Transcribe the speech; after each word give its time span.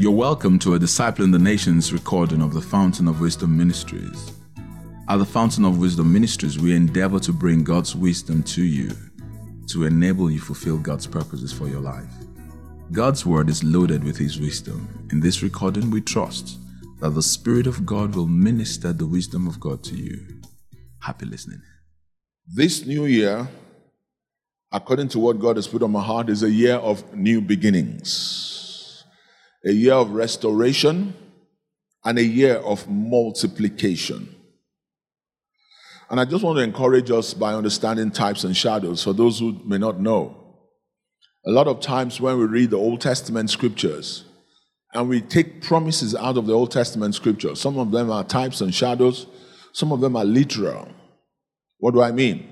You're 0.00 0.12
welcome 0.12 0.58
to 0.60 0.74
a 0.74 0.78
Disciple 0.78 1.24
in 1.24 1.32
the 1.32 1.38
Nations 1.38 1.92
recording 1.92 2.40
of 2.40 2.54
the 2.54 2.60
Fountain 2.60 3.08
of 3.08 3.20
Wisdom 3.20 3.56
Ministries. 3.56 4.32
At 5.08 5.16
the 5.16 5.24
Fountain 5.24 5.64
of 5.64 5.78
Wisdom 5.78 6.12
Ministries, 6.12 6.58
we 6.58 6.76
endeavor 6.76 7.18
to 7.20 7.32
bring 7.32 7.64
God's 7.64 7.96
wisdom 7.96 8.42
to 8.44 8.62
you 8.62 8.90
to 9.66 9.84
enable 9.84 10.30
you 10.30 10.38
fulfill 10.38 10.78
God's 10.78 11.06
purposes 11.06 11.52
for 11.52 11.68
your 11.68 11.80
life. 11.80 12.12
God's 12.92 13.26
word 13.26 13.48
is 13.48 13.64
loaded 13.64 14.04
with 14.04 14.16
his 14.16 14.38
wisdom. 14.40 15.08
In 15.10 15.20
this 15.20 15.42
recording, 15.42 15.90
we 15.90 16.00
trust 16.00 16.58
that 17.00 17.10
the 17.10 17.22
Spirit 17.22 17.66
of 17.66 17.86
God 17.86 18.14
will 18.14 18.26
minister 18.26 18.92
the 18.92 19.06
wisdom 19.06 19.46
of 19.46 19.60
God 19.60 19.82
to 19.84 19.96
you. 19.96 20.40
Happy 21.00 21.26
listening. 21.26 21.62
This 22.46 22.84
new 22.86 23.06
year, 23.06 23.48
according 24.72 25.08
to 25.08 25.18
what 25.18 25.38
God 25.38 25.56
has 25.56 25.68
put 25.68 25.82
on 25.82 25.92
my 25.92 26.02
heart, 26.02 26.28
is 26.28 26.42
a 26.42 26.50
year 26.50 26.76
of 26.76 27.14
new 27.14 27.40
beginnings 27.40 28.58
a 29.64 29.72
year 29.72 29.94
of 29.94 30.10
restoration, 30.10 31.14
and 32.04 32.18
a 32.18 32.24
year 32.24 32.56
of 32.56 32.88
multiplication. 32.88 34.34
And 36.10 36.18
I 36.18 36.24
just 36.24 36.42
want 36.42 36.56
to 36.58 36.64
encourage 36.64 37.10
us 37.10 37.34
by 37.34 37.52
understanding 37.54 38.10
types 38.10 38.44
and 38.44 38.56
shadows 38.56 39.02
for 39.02 39.12
those 39.12 39.40
who 39.40 39.60
may 39.64 39.76
not 39.76 40.00
know. 40.00 40.56
A 41.44 41.50
lot 41.50 41.66
of 41.66 41.80
times 41.80 42.20
when 42.20 42.38
we 42.38 42.44
read 42.46 42.70
the 42.70 42.78
Old 42.78 43.00
Testament 43.00 43.50
scriptures 43.50 44.24
and 44.94 45.08
we 45.08 45.20
take 45.20 45.62
promises 45.62 46.14
out 46.14 46.36
of 46.36 46.46
the 46.46 46.52
Old 46.52 46.70
Testament 46.70 47.14
scripture. 47.14 47.54
some 47.54 47.78
of 47.78 47.90
them 47.90 48.10
are 48.10 48.24
types 48.24 48.60
and 48.60 48.74
shadows, 48.74 49.26
some 49.72 49.92
of 49.92 50.00
them 50.00 50.16
are 50.16 50.24
literal. 50.24 50.88
What 51.78 51.94
do 51.94 52.02
I 52.02 52.10
mean? 52.10 52.48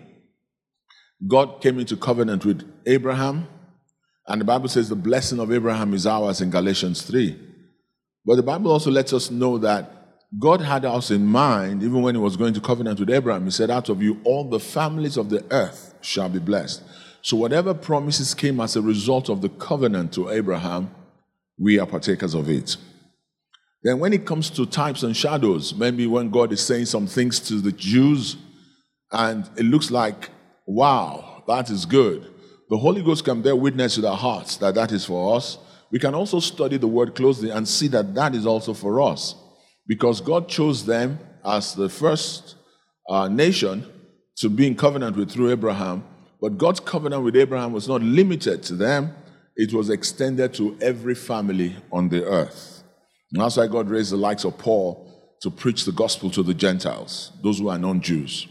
God 1.26 1.60
came 1.62 1.78
into 1.78 1.96
covenant 1.96 2.44
with 2.44 2.62
Abraham 2.86 3.48
and 4.28 4.40
the 4.40 4.44
Bible 4.44 4.68
says 4.68 4.88
the 4.88 4.96
blessing 4.96 5.38
of 5.38 5.52
Abraham 5.52 5.94
is 5.94 6.06
ours 6.06 6.40
in 6.40 6.50
Galatians 6.50 7.02
3. 7.02 7.38
But 8.24 8.36
the 8.36 8.42
Bible 8.42 8.72
also 8.72 8.90
lets 8.90 9.12
us 9.12 9.30
know 9.30 9.56
that 9.58 9.92
God 10.38 10.60
had 10.60 10.84
us 10.84 11.12
in 11.12 11.24
mind, 11.24 11.84
even 11.84 12.02
when 12.02 12.16
He 12.16 12.20
was 12.20 12.36
going 12.36 12.52
to 12.54 12.60
covenant 12.60 12.98
with 12.98 13.10
Abraham. 13.10 13.44
He 13.44 13.52
said, 13.52 13.70
Out 13.70 13.88
of 13.88 14.02
you, 14.02 14.20
all 14.24 14.48
the 14.50 14.58
families 14.58 15.16
of 15.16 15.30
the 15.30 15.44
earth 15.52 15.94
shall 16.00 16.28
be 16.28 16.40
blessed. 16.40 16.82
So, 17.22 17.36
whatever 17.36 17.72
promises 17.72 18.34
came 18.34 18.60
as 18.60 18.74
a 18.74 18.82
result 18.82 19.30
of 19.30 19.42
the 19.42 19.48
covenant 19.48 20.12
to 20.14 20.30
Abraham, 20.30 20.90
we 21.58 21.78
are 21.78 21.86
partakers 21.86 22.34
of 22.34 22.48
it. 22.48 22.76
Then, 23.82 23.98
when 23.98 24.12
it 24.12 24.26
comes 24.26 24.50
to 24.50 24.66
types 24.66 25.02
and 25.02 25.16
shadows, 25.16 25.74
maybe 25.74 26.06
when 26.06 26.30
God 26.30 26.52
is 26.52 26.60
saying 26.60 26.86
some 26.86 27.06
things 27.06 27.38
to 27.40 27.54
the 27.54 27.72
Jews 27.72 28.36
and 29.12 29.48
it 29.56 29.64
looks 29.64 29.90
like, 29.90 30.30
wow, 30.66 31.44
that 31.46 31.70
is 31.70 31.86
good 31.86 32.32
the 32.68 32.78
Holy 32.78 33.02
Ghost 33.02 33.24
can 33.24 33.42
bear 33.42 33.54
witness 33.54 33.96
with 33.96 34.06
our 34.06 34.16
hearts 34.16 34.56
that 34.56 34.74
that 34.74 34.92
is 34.92 35.04
for 35.04 35.36
us. 35.36 35.58
We 35.92 35.98
can 35.98 36.14
also 36.14 36.40
study 36.40 36.78
the 36.78 36.88
word 36.88 37.14
closely 37.14 37.50
and 37.50 37.66
see 37.66 37.86
that 37.88 38.14
that 38.14 38.34
is 38.34 38.44
also 38.44 38.74
for 38.74 39.00
us. 39.00 39.36
Because 39.86 40.20
God 40.20 40.48
chose 40.48 40.84
them 40.84 41.18
as 41.44 41.74
the 41.74 41.88
first 41.88 42.56
uh, 43.08 43.28
nation 43.28 43.86
to 44.38 44.48
be 44.48 44.66
in 44.66 44.74
covenant 44.74 45.16
with 45.16 45.30
through 45.30 45.52
Abraham. 45.52 46.04
But 46.40 46.58
God's 46.58 46.80
covenant 46.80 47.22
with 47.22 47.36
Abraham 47.36 47.72
was 47.72 47.86
not 47.86 48.02
limited 48.02 48.64
to 48.64 48.74
them, 48.74 49.14
it 49.56 49.72
was 49.72 49.90
extended 49.90 50.54
to 50.54 50.76
every 50.80 51.14
family 51.14 51.76
on 51.90 52.08
the 52.08 52.24
earth. 52.24 52.84
And 53.32 53.42
that's 53.42 53.56
why 53.56 53.66
God 53.66 53.88
raised 53.88 54.12
the 54.12 54.16
likes 54.16 54.44
of 54.44 54.56
Paul 54.58 55.02
to 55.40 55.50
preach 55.50 55.84
the 55.84 55.92
gospel 55.92 56.30
to 56.30 56.42
the 56.42 56.54
Gentiles, 56.54 57.32
those 57.42 57.58
who 57.58 57.68
are 57.68 57.78
non 57.78 58.00
Jews. 58.00 58.46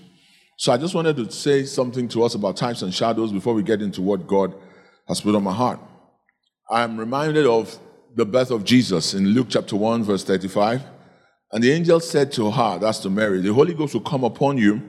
So 0.57 0.71
I 0.71 0.77
just 0.77 0.95
wanted 0.95 1.17
to 1.17 1.31
say 1.31 1.65
something 1.65 2.07
to 2.09 2.23
us 2.23 2.33
about 2.33 2.57
types 2.57 2.81
and 2.81 2.93
shadows 2.93 3.31
before 3.31 3.53
we 3.53 3.63
get 3.63 3.81
into 3.81 4.01
what 4.01 4.25
God 4.25 4.55
has 5.07 5.21
put 5.21 5.35
on 5.35 5.43
my 5.43 5.53
heart. 5.53 5.79
I'm 6.69 6.97
reminded 6.97 7.45
of 7.45 7.77
the 8.15 8.25
birth 8.25 8.51
of 8.51 8.63
Jesus 8.63 9.13
in 9.13 9.27
Luke 9.27 9.47
chapter 9.49 9.75
1, 9.75 10.03
verse 10.03 10.23
35. 10.23 10.81
And 11.51 11.63
the 11.63 11.71
angel 11.71 11.99
said 11.99 12.31
to 12.33 12.49
her, 12.49 12.79
that's 12.79 12.99
to 12.99 13.09
Mary, 13.09 13.41
the 13.41 13.53
Holy 13.53 13.73
Ghost 13.73 13.93
will 13.93 14.01
come 14.01 14.23
upon 14.23 14.57
you, 14.57 14.81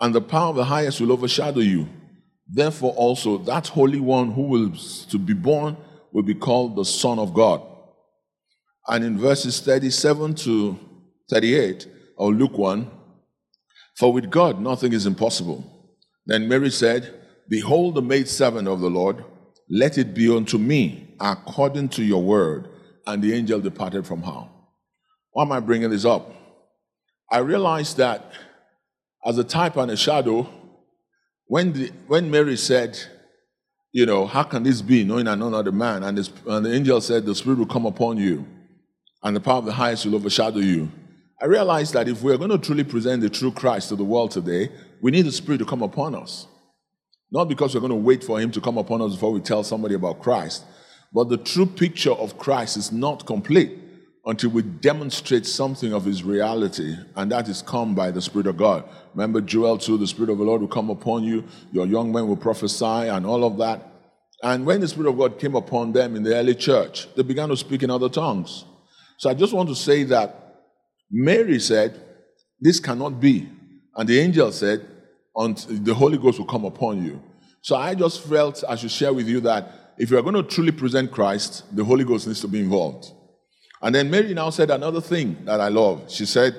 and 0.00 0.14
the 0.14 0.20
power 0.20 0.50
of 0.50 0.56
the 0.56 0.64
highest 0.64 1.00
will 1.00 1.12
overshadow 1.12 1.60
you. 1.60 1.88
Therefore, 2.48 2.92
also, 2.94 3.38
that 3.38 3.68
Holy 3.68 4.00
One 4.00 4.32
who 4.32 4.42
will 4.42 4.72
to 5.10 5.18
be 5.18 5.34
born 5.34 5.76
will 6.12 6.22
be 6.22 6.34
called 6.34 6.76
the 6.76 6.84
Son 6.84 7.18
of 7.18 7.34
God. 7.34 7.62
And 8.86 9.04
in 9.04 9.18
verses 9.18 9.60
37 9.60 10.34
to 10.36 10.78
38, 11.30 11.86
or 12.16 12.32
Luke 12.32 12.56
1, 12.56 12.90
for 13.98 14.12
with 14.12 14.30
God 14.30 14.60
nothing 14.60 14.92
is 14.92 15.06
impossible. 15.06 15.64
Then 16.24 16.48
Mary 16.48 16.70
said, 16.70 17.14
Behold 17.48 17.94
the 17.94 18.02
maidservant 18.02 18.68
of 18.68 18.80
the 18.80 18.90
Lord, 18.90 19.24
let 19.68 19.98
it 19.98 20.14
be 20.14 20.34
unto 20.34 20.56
me 20.56 21.14
according 21.20 21.90
to 21.90 22.04
your 22.04 22.22
word. 22.22 22.68
And 23.06 23.22
the 23.22 23.32
angel 23.32 23.60
departed 23.60 24.06
from 24.06 24.22
her. 24.22 24.48
Why 25.32 25.44
am 25.44 25.52
I 25.52 25.60
bringing 25.60 25.90
this 25.90 26.04
up? 26.04 26.30
I 27.30 27.38
realized 27.38 27.96
that 27.98 28.32
as 29.24 29.38
a 29.38 29.44
type 29.44 29.76
and 29.76 29.90
a 29.90 29.96
shadow, 29.96 30.48
when, 31.48 31.72
the, 31.72 31.90
when 32.06 32.30
Mary 32.30 32.56
said, 32.56 32.98
you 33.90 34.06
know, 34.06 34.26
how 34.26 34.42
can 34.42 34.62
this 34.62 34.82
be, 34.82 35.02
knowing 35.02 35.26
I 35.26 35.34
know 35.34 35.48
not 35.48 35.64
the 35.64 35.72
man? 35.72 36.02
And, 36.04 36.16
this, 36.16 36.30
and 36.46 36.64
the 36.64 36.72
angel 36.72 37.00
said, 37.00 37.24
the 37.24 37.34
Spirit 37.34 37.58
will 37.58 37.66
come 37.66 37.86
upon 37.86 38.18
you, 38.18 38.46
and 39.22 39.34
the 39.34 39.40
power 39.40 39.58
of 39.58 39.64
the 39.64 39.72
highest 39.72 40.04
will 40.04 40.14
overshadow 40.14 40.58
you. 40.58 40.90
I 41.40 41.46
realized 41.46 41.94
that 41.94 42.06
if 42.06 42.22
we're 42.22 42.36
going 42.36 42.50
to 42.50 42.58
truly 42.58 42.84
present 42.84 43.22
the 43.22 43.30
true 43.30 43.50
Christ 43.50 43.88
to 43.88 43.96
the 43.96 44.04
world 44.04 44.30
today, 44.30 44.70
we 45.00 45.10
need 45.10 45.22
the 45.22 45.32
Spirit 45.32 45.58
to 45.58 45.64
come 45.64 45.82
upon 45.82 46.14
us. 46.14 46.46
Not 47.30 47.48
because 47.48 47.74
we're 47.74 47.80
going 47.80 47.90
to 47.90 47.96
wait 47.96 48.22
for 48.22 48.38
Him 48.38 48.50
to 48.52 48.60
come 48.60 48.76
upon 48.76 49.00
us 49.00 49.14
before 49.14 49.32
we 49.32 49.40
tell 49.40 49.64
somebody 49.64 49.94
about 49.94 50.20
Christ, 50.20 50.64
but 51.14 51.30
the 51.30 51.38
true 51.38 51.66
picture 51.66 52.12
of 52.12 52.36
Christ 52.38 52.76
is 52.76 52.92
not 52.92 53.26
complete 53.26 53.78
until 54.28 54.50
we 54.50 54.60
demonstrate 54.60 55.46
something 55.46 55.94
of 55.94 56.04
His 56.04 56.22
reality, 56.22 56.94
and 57.16 57.32
that 57.32 57.48
is 57.48 57.62
come 57.62 57.94
by 57.94 58.10
the 58.10 58.20
Spirit 58.20 58.46
of 58.46 58.58
God. 58.58 58.84
Remember 59.14 59.40
Joel 59.40 59.78
2, 59.78 59.96
the 59.96 60.06
Spirit 60.06 60.30
of 60.30 60.36
the 60.36 60.44
Lord 60.44 60.60
will 60.60 60.68
come 60.68 60.90
upon 60.90 61.24
you, 61.24 61.44
your 61.72 61.86
young 61.86 62.12
men 62.12 62.28
will 62.28 62.36
prophesy, 62.36 62.84
and 62.84 63.24
all 63.24 63.42
of 63.42 63.56
that. 63.56 63.90
And 64.42 64.66
when 64.66 64.82
the 64.82 64.88
Spirit 64.88 65.08
of 65.08 65.16
God 65.16 65.38
came 65.38 65.54
upon 65.54 65.92
them 65.92 66.14
in 66.14 66.22
the 66.22 66.36
early 66.36 66.54
church, 66.54 67.08
they 67.16 67.22
began 67.22 67.48
to 67.48 67.56
speak 67.56 67.82
in 67.82 67.90
other 67.90 68.10
tongues. 68.10 68.66
So 69.16 69.30
I 69.30 69.34
just 69.34 69.54
want 69.54 69.70
to 69.70 69.74
say 69.74 70.04
that 70.04 70.62
Mary 71.10 71.58
said, 71.58 71.98
This 72.60 72.78
cannot 72.78 73.18
be. 73.18 73.48
And 73.96 74.06
the 74.06 74.20
angel 74.20 74.52
said, 74.52 74.86
The 75.34 75.94
Holy 75.96 76.18
Ghost 76.18 76.38
will 76.38 76.46
come 76.46 76.66
upon 76.66 77.02
you. 77.02 77.22
So 77.62 77.76
I 77.76 77.94
just 77.94 78.20
felt 78.20 78.62
I 78.68 78.76
should 78.76 78.90
share 78.90 79.14
with 79.14 79.26
you 79.26 79.40
that 79.40 79.94
if 79.96 80.10
you 80.10 80.18
are 80.18 80.22
going 80.22 80.34
to 80.34 80.42
truly 80.42 80.70
present 80.70 81.10
Christ, 81.10 81.64
the 81.74 81.82
Holy 81.82 82.04
Ghost 82.04 82.26
needs 82.26 82.42
to 82.42 82.48
be 82.48 82.60
involved. 82.60 83.12
And 83.80 83.94
then 83.94 84.10
Mary 84.10 84.34
now 84.34 84.50
said 84.50 84.70
another 84.70 85.00
thing 85.00 85.44
that 85.44 85.60
I 85.60 85.68
love. 85.68 86.10
She 86.10 86.26
said, 86.26 86.56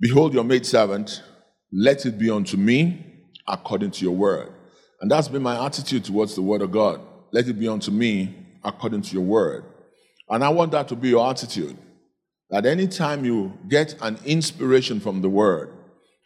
Behold 0.00 0.34
your 0.34 0.44
maidservant, 0.44 1.22
let 1.72 2.06
it 2.06 2.18
be 2.18 2.30
unto 2.30 2.56
me 2.56 3.24
according 3.46 3.90
to 3.92 4.04
your 4.04 4.14
word. 4.14 4.52
And 5.00 5.10
that's 5.10 5.28
been 5.28 5.42
my 5.42 5.64
attitude 5.64 6.04
towards 6.04 6.34
the 6.34 6.42
word 6.42 6.62
of 6.62 6.70
God. 6.70 7.00
Let 7.32 7.48
it 7.48 7.54
be 7.54 7.68
unto 7.68 7.90
me 7.90 8.34
according 8.62 9.02
to 9.02 9.14
your 9.14 9.24
word. 9.24 9.64
And 10.28 10.42
I 10.42 10.48
want 10.48 10.72
that 10.72 10.88
to 10.88 10.96
be 10.96 11.10
your 11.10 11.28
attitude 11.28 11.76
that 12.50 12.66
anytime 12.66 13.24
you 13.24 13.52
get 13.68 13.96
an 14.00 14.18
inspiration 14.24 15.00
from 15.00 15.20
the 15.20 15.28
word, 15.28 15.70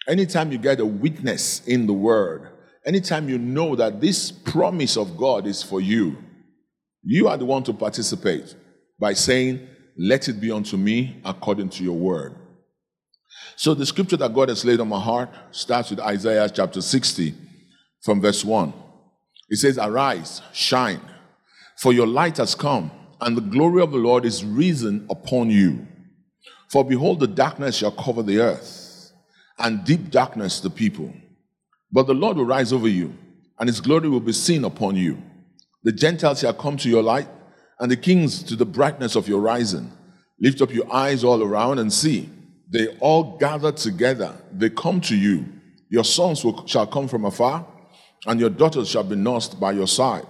anytime 0.06 0.52
you 0.52 0.58
get 0.58 0.80
a 0.80 0.86
witness 0.86 1.66
in 1.66 1.86
the 1.86 1.92
word, 1.92 2.48
anytime 2.84 3.28
you 3.28 3.38
know 3.38 3.74
that 3.76 4.00
this 4.00 4.30
promise 4.30 4.96
of 4.96 5.16
God 5.16 5.46
is 5.46 5.62
for 5.62 5.80
you, 5.80 6.18
you 7.02 7.28
are 7.28 7.36
the 7.36 7.44
one 7.44 7.62
to 7.64 7.72
participate 7.72 8.54
by 8.98 9.14
saying, 9.14 9.66
Let 9.98 10.28
it 10.28 10.40
be 10.40 10.52
unto 10.52 10.76
me 10.76 11.20
according 11.24 11.70
to 11.70 11.84
your 11.84 11.96
word. 11.98 12.36
So 13.56 13.74
the 13.74 13.84
scripture 13.84 14.16
that 14.18 14.32
God 14.32 14.48
has 14.48 14.64
laid 14.64 14.78
on 14.78 14.88
my 14.88 15.00
heart 15.00 15.30
starts 15.50 15.90
with 15.90 15.98
Isaiah 15.98 16.48
chapter 16.48 16.80
60 16.80 17.34
from 18.02 18.20
verse 18.20 18.44
1. 18.44 18.72
It 19.50 19.56
says, 19.56 19.76
Arise, 19.78 20.40
shine, 20.52 21.00
for 21.78 21.92
your 21.92 22.06
light 22.06 22.36
has 22.36 22.54
come, 22.54 22.92
and 23.20 23.36
the 23.36 23.40
glory 23.40 23.82
of 23.82 23.90
the 23.90 23.98
Lord 23.98 24.24
is 24.24 24.44
risen 24.44 25.04
upon 25.10 25.50
you. 25.50 25.86
For 26.68 26.84
behold, 26.84 27.18
the 27.18 27.26
darkness 27.26 27.78
shall 27.78 27.90
cover 27.90 28.22
the 28.22 28.38
earth, 28.38 29.12
and 29.58 29.84
deep 29.84 30.10
darkness 30.10 30.60
the 30.60 30.70
people. 30.70 31.12
But 31.90 32.06
the 32.06 32.14
Lord 32.14 32.36
will 32.36 32.44
rise 32.44 32.72
over 32.72 32.88
you, 32.88 33.14
and 33.58 33.68
his 33.68 33.80
glory 33.80 34.08
will 34.08 34.20
be 34.20 34.32
seen 34.32 34.64
upon 34.64 34.94
you. 34.94 35.20
The 35.82 35.92
Gentiles 35.92 36.40
shall 36.40 36.54
come 36.54 36.76
to 36.76 36.88
your 36.88 37.02
light, 37.02 37.28
and 37.80 37.90
the 37.90 37.96
kings 37.96 38.42
to 38.44 38.56
the 38.56 38.66
brightness 38.66 39.16
of 39.16 39.28
your 39.28 39.40
rising. 39.40 39.92
Lift 40.40 40.62
up 40.62 40.72
your 40.72 40.92
eyes 40.92 41.24
all 41.24 41.42
around 41.42 41.78
and 41.78 41.92
see. 41.92 42.28
They 42.70 42.88
all 42.98 43.38
gather 43.38 43.72
together, 43.72 44.36
they 44.52 44.70
come 44.70 45.00
to 45.02 45.16
you. 45.16 45.46
Your 45.88 46.04
sons 46.04 46.44
will, 46.44 46.66
shall 46.66 46.86
come 46.86 47.08
from 47.08 47.24
afar, 47.24 47.66
and 48.26 48.38
your 48.38 48.50
daughters 48.50 48.88
shall 48.88 49.04
be 49.04 49.16
nursed 49.16 49.58
by 49.58 49.72
your 49.72 49.86
side. 49.86 50.26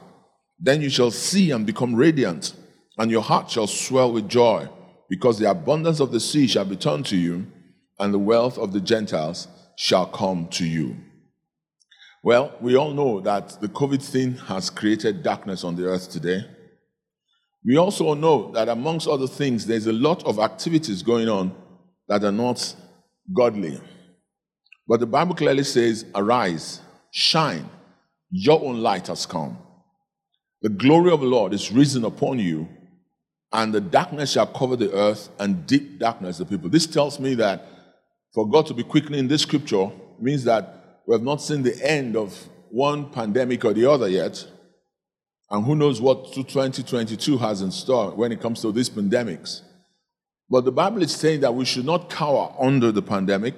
Then 0.61 0.81
you 0.81 0.91
shall 0.91 1.11
see 1.11 1.51
and 1.51 1.67
become 1.67 1.95
radiant, 1.95 2.55
and 2.97 3.11
your 3.11 3.23
heart 3.23 3.51
shall 3.51 3.67
swell 3.67 4.13
with 4.13 4.29
joy 4.29 4.69
because 5.09 5.39
the 5.39 5.51
abundance 5.51 6.01
of 6.01 6.13
the 6.13 6.21
sea 6.21 6.47
shall 6.47 6.65
be 6.65 6.77
turned 6.77 7.07
to 7.07 7.17
you, 7.17 7.47
and 7.99 8.13
the 8.13 8.19
wealth 8.19 8.59
of 8.59 8.73
the 8.73 8.81
Gentiles 8.81 9.49
shall 9.77 10.07
come 10.07 10.47
to 10.49 10.67
you. 10.67 10.97
Well, 12.23 12.55
we 12.61 12.77
all 12.77 12.93
know 12.93 13.21
that 13.21 13.61
the 13.61 13.69
COVID 13.69 14.03
thing 14.03 14.35
has 14.35 14.71
created 14.71 15.23
darkness 15.23 15.65
on 15.65 15.77
the 15.77 15.87
earth 15.87 16.11
today. 16.11 16.45
We 17.65 17.77
also 17.77 18.15
know 18.15 18.53
that, 18.53 18.69
amongst 18.69 19.09
other 19.09 19.27
things, 19.27 19.67
there's 19.67 19.87
a 19.87 19.93
lot 19.93 20.25
of 20.25 20.39
activities 20.39 21.03
going 21.03 21.29
on 21.29 21.55
that 22.09 22.25
are 22.25 22.33
not 22.33 22.75
godly. 23.35 23.81
But 24.87 25.01
the 25.01 25.07
Bible 25.07 25.35
clearly 25.35 25.65
says, 25.65 26.07
Arise, 26.15 26.81
shine, 27.11 27.69
your 28.31 28.63
own 28.65 28.81
light 28.81 29.09
has 29.09 29.27
come. 29.27 29.59
The 30.63 30.71
glory 30.71 31.13
of 31.13 31.21
the 31.21 31.27
Lord 31.27 31.53
is 31.53 31.71
risen 31.71 32.05
upon 32.05 32.39
you, 32.39 32.69
and 33.53 33.73
the 33.73 33.81
darkness 33.81 34.33
shall 34.33 34.47
cover 34.47 34.77
the 34.77 34.93
earth, 34.93 35.29
and 35.39 35.67
deep 35.67 35.99
darkness 35.99 36.39
the 36.39 36.47
people. 36.47 36.71
This 36.71 36.87
tells 36.87 37.21
me 37.21 37.35
that 37.35 37.67
for 38.35 38.49
God 38.49 38.67
to 38.67 38.75
be 38.75 38.83
quickening 38.83 39.29
this 39.29 39.43
scripture 39.43 39.91
means 40.21 40.45
that 40.45 41.03
we 41.07 41.15
have 41.15 41.23
not 41.23 41.43
seen 41.43 41.63
the 41.63 41.79
end 41.83 42.17
of 42.17 42.49
one 42.71 43.11
pandemic 43.11 43.65
or 43.65 43.73
the 43.73 43.91
other 43.91 44.09
yet. 44.09 44.47
And 45.51 45.65
who 45.65 45.75
knows 45.75 46.01
what 46.01 46.33
2022 46.33 47.39
has 47.39 47.63
in 47.63 47.71
store 47.71 48.11
when 48.11 48.33
it 48.33 48.41
comes 48.41 48.61
to 48.63 48.73
these 48.73 48.91
pandemics. 48.91 49.63
But 50.51 50.65
the 50.65 50.73
Bible 50.73 51.03
is 51.03 51.15
saying 51.15 51.41
that 51.41 51.55
we 51.55 51.65
should 51.65 51.87
not 51.87 52.11
cower 52.11 52.55
under 52.59 52.93
the 52.93 53.03
pandemic. 53.03 53.55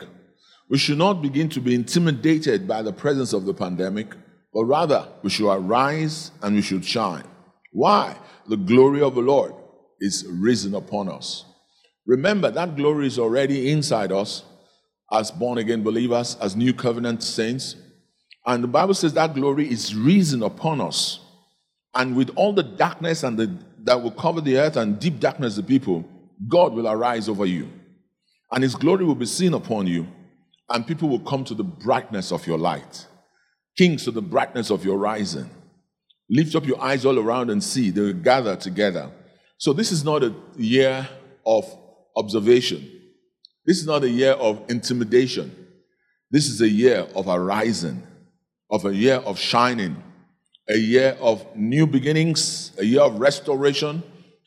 We 0.69 0.79
should 0.79 0.99
not 0.99 1.23
begin 1.23 1.49
to 1.51 1.61
be 1.61 1.75
intimidated 1.75 2.69
by 2.69 2.83
the 2.83 2.93
presence 2.93 3.33
of 3.33 3.45
the 3.45 3.55
pandemic, 3.55 4.15
but 4.53 4.65
rather 4.65 5.09
we 5.23 5.31
should 5.31 5.53
arise 5.53 6.31
and 6.43 6.57
we 6.57 6.63
should 6.63 6.85
shine. 6.85 7.25
Why? 7.73 8.17
The 8.49 8.57
glory 8.57 9.03
of 9.03 9.15
the 9.15 9.21
Lord 9.21 9.55
is 10.01 10.27
risen 10.29 10.75
upon 10.75 11.09
us. 11.09 11.45
Remember, 12.07 12.51
that 12.51 12.77
glory 12.77 13.07
is 13.07 13.19
already 13.19 13.71
inside 13.71 14.11
us 14.11 14.45
as 15.13 15.31
born 15.31 15.59
again 15.59 15.83
believers, 15.83 16.37
as 16.41 16.57
new 16.57 16.73
covenant 16.73 17.23
saints. 17.23 17.77
And 18.47 18.65
the 18.65 18.69
Bible 18.69 18.95
says 18.95 19.13
that 19.15 19.35
glory 19.35 19.71
is 19.71 19.95
risen 19.95 20.43
upon 20.43 20.81
us. 20.81 21.21
And 21.95 22.17
with 22.17 22.31
all 22.37 22.53
the 22.53 22.63
darkness 22.63 23.23
and 23.23 23.39
the, 23.39 23.57
that 23.85 24.01
will 24.01 24.13
cover 24.13 24.41
the 24.41 24.59
earth 24.59 24.77
and 24.77 24.99
deep 24.99 25.19
darkness 25.19 25.57
the 25.57 25.63
people, 25.63 26.05
God 26.49 26.73
will 26.73 26.89
arise 26.89 27.29
over 27.29 27.47
you. 27.47 27.69
And 28.53 28.63
his 28.63 28.75
glory 28.75 29.05
will 29.05 29.15
be 29.15 29.27
seen 29.27 29.55
upon 29.55 29.87
you. 29.87 30.07
And 30.69 30.87
people 30.87 31.09
will 31.09 31.21
come 31.21 31.45
to 31.45 31.55
the 31.55 31.65
brightness 31.65 32.31
of 32.31 32.47
your 32.47 32.59
light. 32.59 33.07
Kings 33.77 34.05
to 34.05 34.11
the 34.11 34.23
brightness 34.23 34.71
of 34.71 34.85
your 34.85 34.99
rising. 34.99 35.51
Lift 36.29 36.55
up 36.55 36.65
your 36.65 36.81
eyes 36.81 37.05
all 37.05 37.19
around 37.19 37.51
and 37.51 37.63
see. 37.63 37.91
They 37.91 38.01
will 38.01 38.13
gather 38.13 38.55
together. 38.55 39.11
So 39.59 39.73
this 39.73 39.91
is 39.91 40.05
not 40.05 40.23
a 40.23 40.33
year 40.57 41.09
of 41.45 41.65
observation. 42.17 42.89
This 43.67 43.79
is 43.79 43.87
not 43.87 44.05
a 44.05 44.09
year 44.09 44.33
of 44.33 44.63
intimidation. 44.69 45.55
This 46.31 46.49
is 46.49 46.61
a 46.61 46.69
year 46.69 47.07
of 47.15 47.29
arising, 47.29 48.03
of 48.71 48.85
a 48.85 48.95
year 48.95 49.17
of 49.17 49.39
shining, 49.39 50.03
a 50.71 50.79
year 50.79 51.17
of 51.21 51.45
new 51.57 51.87
beginnings, 51.87 52.73
a 52.79 52.85
year 52.85 53.03
of 53.03 53.19
restoration, 53.19 54.03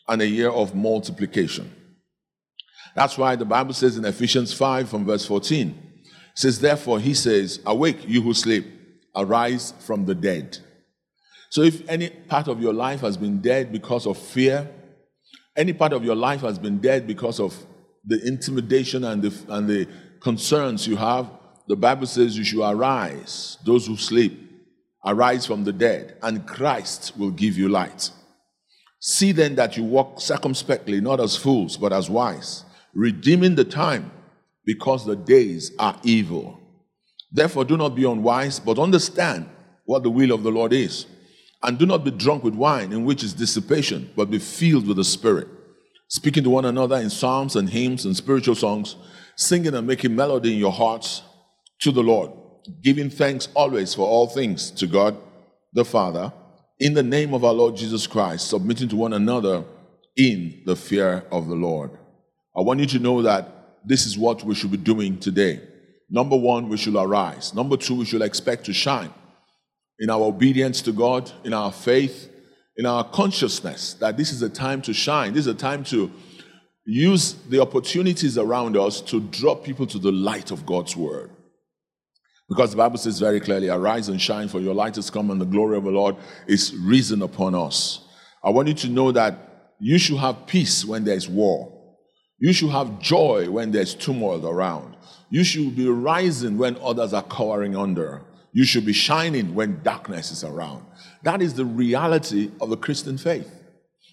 and 0.08 0.22
a 0.22 0.28
year 0.28 0.50
of 0.50 0.74
multiplication. 0.74 1.72
That's 2.96 3.18
why 3.18 3.36
the 3.36 3.46
Bible 3.46 3.74
says 3.74 3.98
in 3.98 4.06
Ephesians 4.06 4.54
5 4.54 4.88
from 4.90 5.06
verse 5.06 5.26
14, 5.26 5.76
says, 6.36 6.60
Therefore, 6.60 7.00
he 7.00 7.14
says, 7.14 7.60
Awake, 7.66 8.08
you 8.08 8.22
who 8.22 8.34
sleep, 8.34 8.66
arise 9.16 9.74
from 9.80 10.06
the 10.06 10.16
dead. 10.16 10.58
So 11.50 11.62
if 11.62 11.88
any 11.90 12.10
part 12.10 12.48
of 12.48 12.62
your 12.62 12.74
life 12.74 13.02
has 13.02 13.18
been 13.18 13.42
dead 13.42 13.72
because 13.72 14.08
of 14.08 14.18
fear, 14.18 14.70
any 15.56 15.74
part 15.74 15.94
of 15.94 16.04
your 16.04 16.16
life 16.16 16.42
has 16.42 16.58
been 16.58 16.80
dead 16.80 17.06
because 17.06 17.40
of 17.40 17.56
the 18.06 18.26
intimidation 18.26 19.04
and 19.04 19.22
the, 19.22 19.54
and 19.54 19.68
the 19.68 19.88
concerns 20.22 20.88
you 20.88 20.96
have, 20.96 21.30
the 21.68 21.76
Bible 21.76 22.08
says 22.08 22.38
you 22.38 22.44
should 22.44 22.68
arise, 22.68 23.58
those 23.66 23.88
who 23.88 23.98
sleep, 23.98 24.53
arise 25.06 25.46
from 25.46 25.64
the 25.64 25.74
dead, 25.74 26.18
and 26.22 26.48
Christ 26.48 27.18
will 27.18 27.32
give 27.32 27.58
you 27.58 27.70
light. 27.70 28.12
See 29.00 29.32
then 29.32 29.56
that 29.56 29.76
you 29.76 29.84
walk 29.84 30.22
circumspectly, 30.22 31.02
not 31.02 31.20
as 31.20 31.36
fools, 31.36 31.78
but 31.78 31.92
as 31.92 32.10
wise, 32.10 32.64
redeeming 32.94 33.56
the 33.56 33.66
time, 33.66 34.12
because 34.66 35.06
the 35.06 35.16
days 35.16 35.72
are 35.78 36.00
evil. 36.04 36.60
Therefore, 37.32 37.66
do 37.66 37.76
not 37.76 37.96
be 37.96 38.06
unwise, 38.06 38.60
but 38.60 38.80
understand 38.80 39.50
what 39.86 40.04
the 40.04 40.10
will 40.10 40.32
of 40.32 40.44
the 40.44 40.52
Lord 40.52 40.72
is. 40.72 41.06
And 41.62 41.78
do 41.78 41.86
not 41.86 42.04
be 42.04 42.12
drunk 42.12 42.44
with 42.44 42.56
wine, 42.56 42.94
in 42.94 43.04
which 43.04 43.24
is 43.24 43.34
dissipation, 43.34 44.12
but 44.16 44.30
be 44.30 44.40
filled 44.40 44.88
with 44.88 44.98
the 44.98 45.04
Spirit 45.04 45.48
speaking 46.14 46.44
to 46.44 46.50
one 46.52 46.66
another 46.66 46.98
in 46.98 47.10
psalms 47.10 47.56
and 47.56 47.68
hymns 47.68 48.06
and 48.06 48.16
spiritual 48.16 48.54
songs, 48.54 48.98
singing 49.36 49.74
and 49.74 49.88
making 49.88 50.16
melody 50.16 50.54
in 50.54 50.60
your 50.60 50.72
hearts 50.72 51.24
to 51.80 51.92
the 51.92 52.04
Lord, 52.04 52.30
giving 52.82 53.10
thanks 53.10 53.50
always 53.54 53.94
for 53.94 54.08
all 54.08 54.28
things 54.28 54.72
to 54.72 54.88
God 54.88 55.18
the 55.74 55.86
Father, 55.86 56.32
in 56.80 56.94
the 56.94 57.04
name 57.04 57.34
of 57.34 57.44
our 57.44 57.54
Lord 57.54 57.76
Jesus 57.76 58.08
Christ, 58.08 58.50
submitting 58.50 58.90
to 58.90 58.96
one 58.96 59.14
another 59.14 59.64
in 60.16 60.62
the 60.66 60.76
fear 60.76 61.24
of 61.32 61.48
the 61.48 61.56
Lord. 61.56 61.92
I 62.56 62.62
want 62.62 62.80
you 62.80 62.86
to 62.88 63.00
know 63.00 63.22
that 63.24 63.50
this 63.86 64.06
is 64.06 64.18
what 64.18 64.44
we 64.44 64.56
should 64.56 64.72
be 64.72 64.78
doing 64.78 65.20
today. 65.20 65.62
Number 66.10 66.38
one, 66.38 66.70
we 66.70 66.78
should 66.78 66.96
arise. 66.96 67.54
Number 67.54 67.76
two, 67.76 67.96
we 67.96 68.06
should 68.06 68.22
expect 68.22 68.66
to 68.66 68.74
shine 68.74 69.12
in 70.00 70.10
our 70.10 70.22
obedience 70.22 70.82
to 70.84 70.92
God, 70.92 71.32
in 71.44 71.54
our 71.54 71.72
faith, 71.72 72.30
in 72.78 72.86
our 72.86 73.04
consciousness 73.04 73.96
that 73.96 74.18
this 74.18 74.32
is 74.32 74.42
a 74.42 74.50
time 74.50 74.82
to 74.84 74.94
shine. 74.94 75.34
This 75.34 75.48
is 75.48 75.54
a 75.54 75.58
time 75.58 75.84
to 75.86 76.12
use 76.86 77.34
the 77.50 77.62
opportunities 77.62 78.38
around 78.38 78.78
us 78.78 79.02
to 79.02 79.22
draw 79.22 79.56
people 79.56 79.88
to 79.88 80.00
the 80.00 80.12
light 80.12 80.52
of 80.52 80.66
God's 80.66 80.96
word. 80.96 81.32
Because 82.50 82.72
the 82.72 82.78
Bible 82.78 82.98
says 82.98 83.20
very 83.20 83.40
clearly, 83.40 83.70
Arise 83.70 84.10
and 84.10 84.22
shine, 84.22 84.48
for 84.48 84.60
your 84.60 84.74
light 84.74 84.96
has 84.96 85.10
come, 85.10 85.32
and 85.32 85.40
the 85.40 85.46
glory 85.46 85.78
of 85.78 85.86
the 85.86 85.92
Lord 85.92 86.16
is 86.48 86.76
risen 86.76 87.22
upon 87.22 87.56
us. 87.56 88.06
I 88.44 88.50
want 88.50 88.68
you 88.68 88.74
to 88.74 88.90
know 88.90 89.12
that 89.12 89.76
you 89.80 89.98
should 89.98 90.18
have 90.18 90.46
peace 90.46 90.86
when 90.86 91.04
there's 91.04 91.30
war. 91.30 91.70
You 92.40 92.52
should 92.52 92.72
have 92.72 93.00
joy 93.00 93.50
when 93.50 93.72
there's 93.72 93.96
turmoil 93.96 94.46
around. 94.46 94.98
You 95.30 95.44
should 95.44 95.76
be 95.76 95.88
rising 95.88 96.58
when 96.58 96.78
others 96.82 97.14
are 97.14 97.24
cowering 97.24 97.76
under. 97.76 98.22
You 98.52 98.66
should 98.66 98.86
be 98.86 98.94
shining 98.94 99.56
when 99.56 99.82
darkness 99.82 100.32
is 100.32 100.44
around. 100.44 100.86
That 101.24 101.42
is 101.42 101.54
the 101.54 101.66
reality 101.66 102.52
of 102.62 102.70
the 102.70 102.78
Christian 102.78 103.18
faith. 103.18 103.50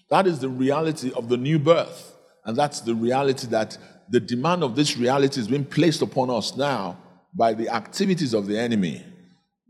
That 0.09 0.25
is 0.27 0.39
the 0.39 0.49
reality 0.49 1.11
of 1.13 1.29
the 1.29 1.37
new 1.37 1.59
birth. 1.59 2.15
And 2.45 2.57
that's 2.57 2.81
the 2.81 2.95
reality 2.95 3.47
that 3.47 3.77
the 4.09 4.19
demand 4.19 4.63
of 4.63 4.75
this 4.75 4.97
reality 4.97 5.39
is 5.39 5.47
being 5.47 5.65
placed 5.65 6.01
upon 6.01 6.29
us 6.29 6.55
now 6.57 6.97
by 7.33 7.53
the 7.53 7.69
activities 7.69 8.33
of 8.33 8.47
the 8.47 8.57
enemy. 8.57 9.03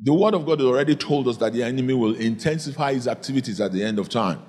The 0.03 0.13
Word 0.13 0.33
of 0.33 0.45
God 0.45 0.59
has 0.59 0.67
already 0.67 0.95
told 0.95 1.27
us 1.27 1.37
that 1.37 1.53
the 1.53 1.63
enemy 1.63 1.93
will 1.93 2.15
intensify 2.15 2.93
his 2.93 3.07
activities 3.07 3.61
at 3.61 3.71
the 3.71 3.83
end 3.83 3.99
of 3.99 4.09
time. 4.09 4.41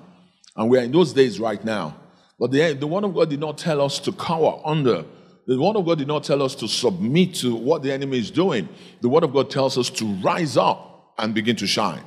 And 0.55 0.69
we 0.69 0.79
are 0.79 0.83
in 0.83 0.91
those 0.91 1.13
days 1.13 1.39
right 1.39 1.63
now. 1.63 1.95
But 2.39 2.51
the, 2.51 2.73
the 2.73 2.87
Word 2.87 3.03
of 3.03 3.13
God 3.13 3.29
did 3.29 3.39
not 3.39 3.57
tell 3.57 3.81
us 3.81 3.99
to 3.99 4.11
cower 4.11 4.61
under. 4.65 5.05
The 5.45 5.59
Word 5.59 5.75
of 5.75 5.85
God 5.85 5.99
did 5.99 6.07
not 6.07 6.23
tell 6.23 6.41
us 6.41 6.55
to 6.55 6.67
submit 6.67 7.35
to 7.35 7.55
what 7.55 7.83
the 7.83 7.91
enemy 7.91 8.17
is 8.17 8.31
doing. 8.31 8.67
The 9.01 9.09
Word 9.09 9.23
of 9.23 9.33
God 9.33 9.51
tells 9.51 9.77
us 9.77 9.89
to 9.91 10.05
rise 10.23 10.57
up 10.57 11.13
and 11.17 11.35
begin 11.35 11.55
to 11.57 11.67
shine. 11.67 12.03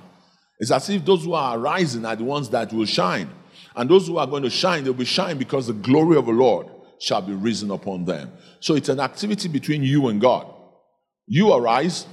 It's 0.59 0.71
as 0.71 0.89
if 0.91 1.05
those 1.05 1.25
who 1.25 1.35
are 1.35 1.59
rising 1.59 2.05
are 2.05 2.17
the 2.17 2.25
ones 2.25 2.49
that 2.51 2.73
will 2.73 2.87
shine. 2.87 3.31
And 3.77 3.91
those 3.91 4.09
who 4.09 4.17
are 4.17 4.27
going 4.27 4.43
to 4.43 4.51
shine, 4.51 4.85
they'll 4.85 4.95
be 4.95 5.05
shine 5.05 5.39
because 5.39 5.67
the 5.67 5.75
glory 5.75 6.17
of 6.17 6.27
the 6.27 6.33
Lord 6.33 6.67
shall 6.99 7.21
be 7.21 7.35
risen 7.35 7.71
upon 7.71 8.07
them. 8.07 8.33
So 8.61 8.75
it's 8.75 8.89
an 8.89 9.01
activity 9.01 9.49
between 9.49 9.83
you 9.83 10.09
and 10.09 10.21
God. 10.21 10.51
You 11.27 11.53
arise, 11.53 12.07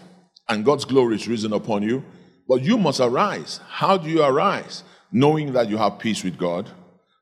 and 0.50 0.66
God's 0.66 0.86
glory 0.86 1.16
is 1.16 1.28
risen 1.28 1.54
upon 1.54 1.84
you. 1.84 2.04
But 2.48 2.62
you 2.62 2.78
must 2.78 3.00
arise. 3.00 3.60
How 3.68 3.98
do 3.98 4.10
you 4.10 4.24
arise? 4.24 4.84
Knowing 5.12 5.54
that 5.54 5.70
you 5.70 5.78
have 5.78 6.00
peace 6.00 6.24
with 6.24 6.38
God. 6.38 6.70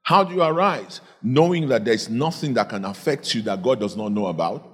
How 0.03 0.23
do 0.23 0.33
you 0.33 0.41
arise? 0.41 1.01
Knowing 1.21 1.67
that 1.69 1.85
there's 1.85 2.09
nothing 2.09 2.55
that 2.55 2.69
can 2.69 2.85
affect 2.85 3.35
you 3.35 3.41
that 3.43 3.61
God 3.61 3.79
does 3.79 3.95
not 3.95 4.11
know 4.11 4.27
about. 4.27 4.67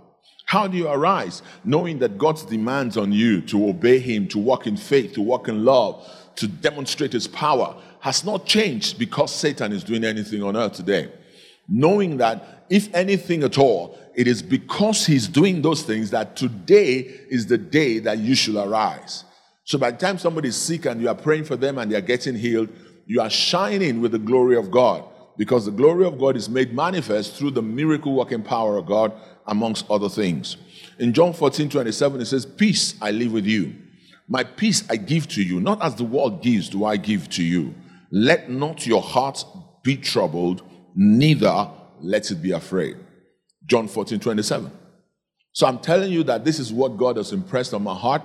How 0.46 0.68
do 0.68 0.78
you 0.78 0.88
arise? 0.88 1.42
Knowing 1.66 2.00
that 2.00 2.18
God's 2.18 2.44
demands 2.44 2.96
on 2.96 3.12
you 3.12 3.42
to 3.42 3.68
obey 3.68 4.00
Him, 4.00 4.28
to 4.30 4.40
walk 4.40 4.66
in 4.66 4.78
faith, 4.78 5.14
to 5.14 5.22
walk 5.22 5.50
in 5.50 5.66
love, 5.66 6.08
to 6.38 6.48
demonstrate 6.48 7.12
his 7.12 7.28
power 7.28 7.76
has 8.00 8.24
not 8.24 8.46
changed 8.46 8.98
because 8.98 9.34
Satan 9.34 9.74
is 9.74 9.84
doing 9.84 10.04
anything 10.04 10.42
on 10.44 10.56
earth 10.56 10.74
today. 10.74 11.12
Knowing 11.68 12.18
that 12.18 12.66
if 12.70 12.94
anything 12.94 13.44
at 13.44 13.58
all, 13.58 14.00
it 14.18 14.28
is 14.28 14.42
because 14.42 15.06
he's 15.06 15.30
doing 15.30 15.62
those 15.62 15.84
things 15.84 16.10
that 16.12 16.36
today 16.36 16.98
is 17.30 17.48
the 17.48 17.58
day 17.58 18.00
that 18.00 18.18
you 18.18 18.36
should 18.36 18.56
arise. 18.56 19.24
So 19.64 19.78
by 19.78 19.92
the 19.92 19.98
time 19.98 20.18
somebody 20.18 20.50
is 20.50 20.58
sick 20.58 20.86
and 20.86 21.00
you 21.00 21.08
are 21.08 21.16
praying 21.16 21.46
for 21.46 21.56
them 21.56 21.78
and 21.78 21.90
they 21.90 21.96
are 21.96 22.02
getting 22.02 22.36
healed, 22.36 22.68
you 23.06 23.22
are 23.22 23.30
shining 23.30 24.02
with 24.02 24.12
the 24.12 24.20
glory 24.20 24.58
of 24.58 24.70
God 24.70 25.06
because 25.38 25.66
the 25.66 25.72
glory 25.72 26.06
of 26.06 26.20
God 26.20 26.36
is 26.36 26.50
made 26.50 26.74
manifest 26.74 27.36
through 27.36 27.52
the 27.52 27.62
miracle 27.62 28.14
working 28.14 28.44
power 28.44 28.78
of 28.78 28.86
God, 28.88 29.14
amongst 29.50 29.90
other 29.90 30.10
things. 30.10 30.58
In 31.00 31.14
John 31.14 31.32
14 31.32 31.70
27, 31.70 32.20
it 32.20 32.26
says, 32.26 32.46
Peace 32.46 32.96
I 33.02 33.12
leave 33.12 33.32
with 33.32 33.46
you 33.46 33.74
my 34.28 34.44
peace 34.44 34.84
I 34.90 34.98
give 34.98 35.28
to 35.30 35.44
you, 35.44 35.62
not 35.62 35.82
as 35.82 35.96
the 35.96 36.04
world 36.04 36.44
gives, 36.44 36.70
do 36.70 36.84
I 36.84 36.98
give 36.98 37.30
to 37.32 37.44
you. 37.44 37.74
Let 38.12 38.50
not 38.50 38.86
your 38.86 39.02
heart 39.02 39.44
be 39.84 39.96
troubled, 39.96 40.64
neither 40.96 41.70
let 42.02 42.30
it 42.32 42.42
be 42.42 42.52
afraid. 42.52 42.98
John 43.68 43.88
14, 43.88 44.20
27. 44.20 44.72
So 45.52 45.68
I'm 45.68 45.80
telling 45.80 46.12
you 46.12 46.24
that 46.24 46.46
this 46.46 46.60
is 46.60 46.74
what 46.74 46.98
God 46.98 47.18
has 47.18 47.32
impressed 47.32 47.74
on 47.74 47.84
my 47.84 47.96
heart. 47.96 48.22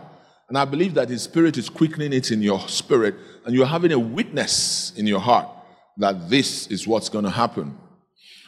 And 0.49 0.59
I 0.59 0.65
believe 0.65 0.95
that 0.95 1.09
His 1.09 1.23
Spirit 1.23 1.57
is 1.57 1.69
quickening 1.69 2.13
it 2.13 2.31
in 2.31 2.43
your 2.43 2.61
spirit, 2.69 3.15
and 3.45 3.55
you're 3.55 3.67
having 3.67 3.93
a 3.93 3.99
witness 3.99 4.93
in 4.97 5.07
your 5.07 5.21
heart 5.21 5.49
that 5.97 6.29
this 6.29 6.67
is 6.69 6.87
what's 6.87 7.09
going 7.09 7.25
to 7.25 7.31
happen. 7.31 7.77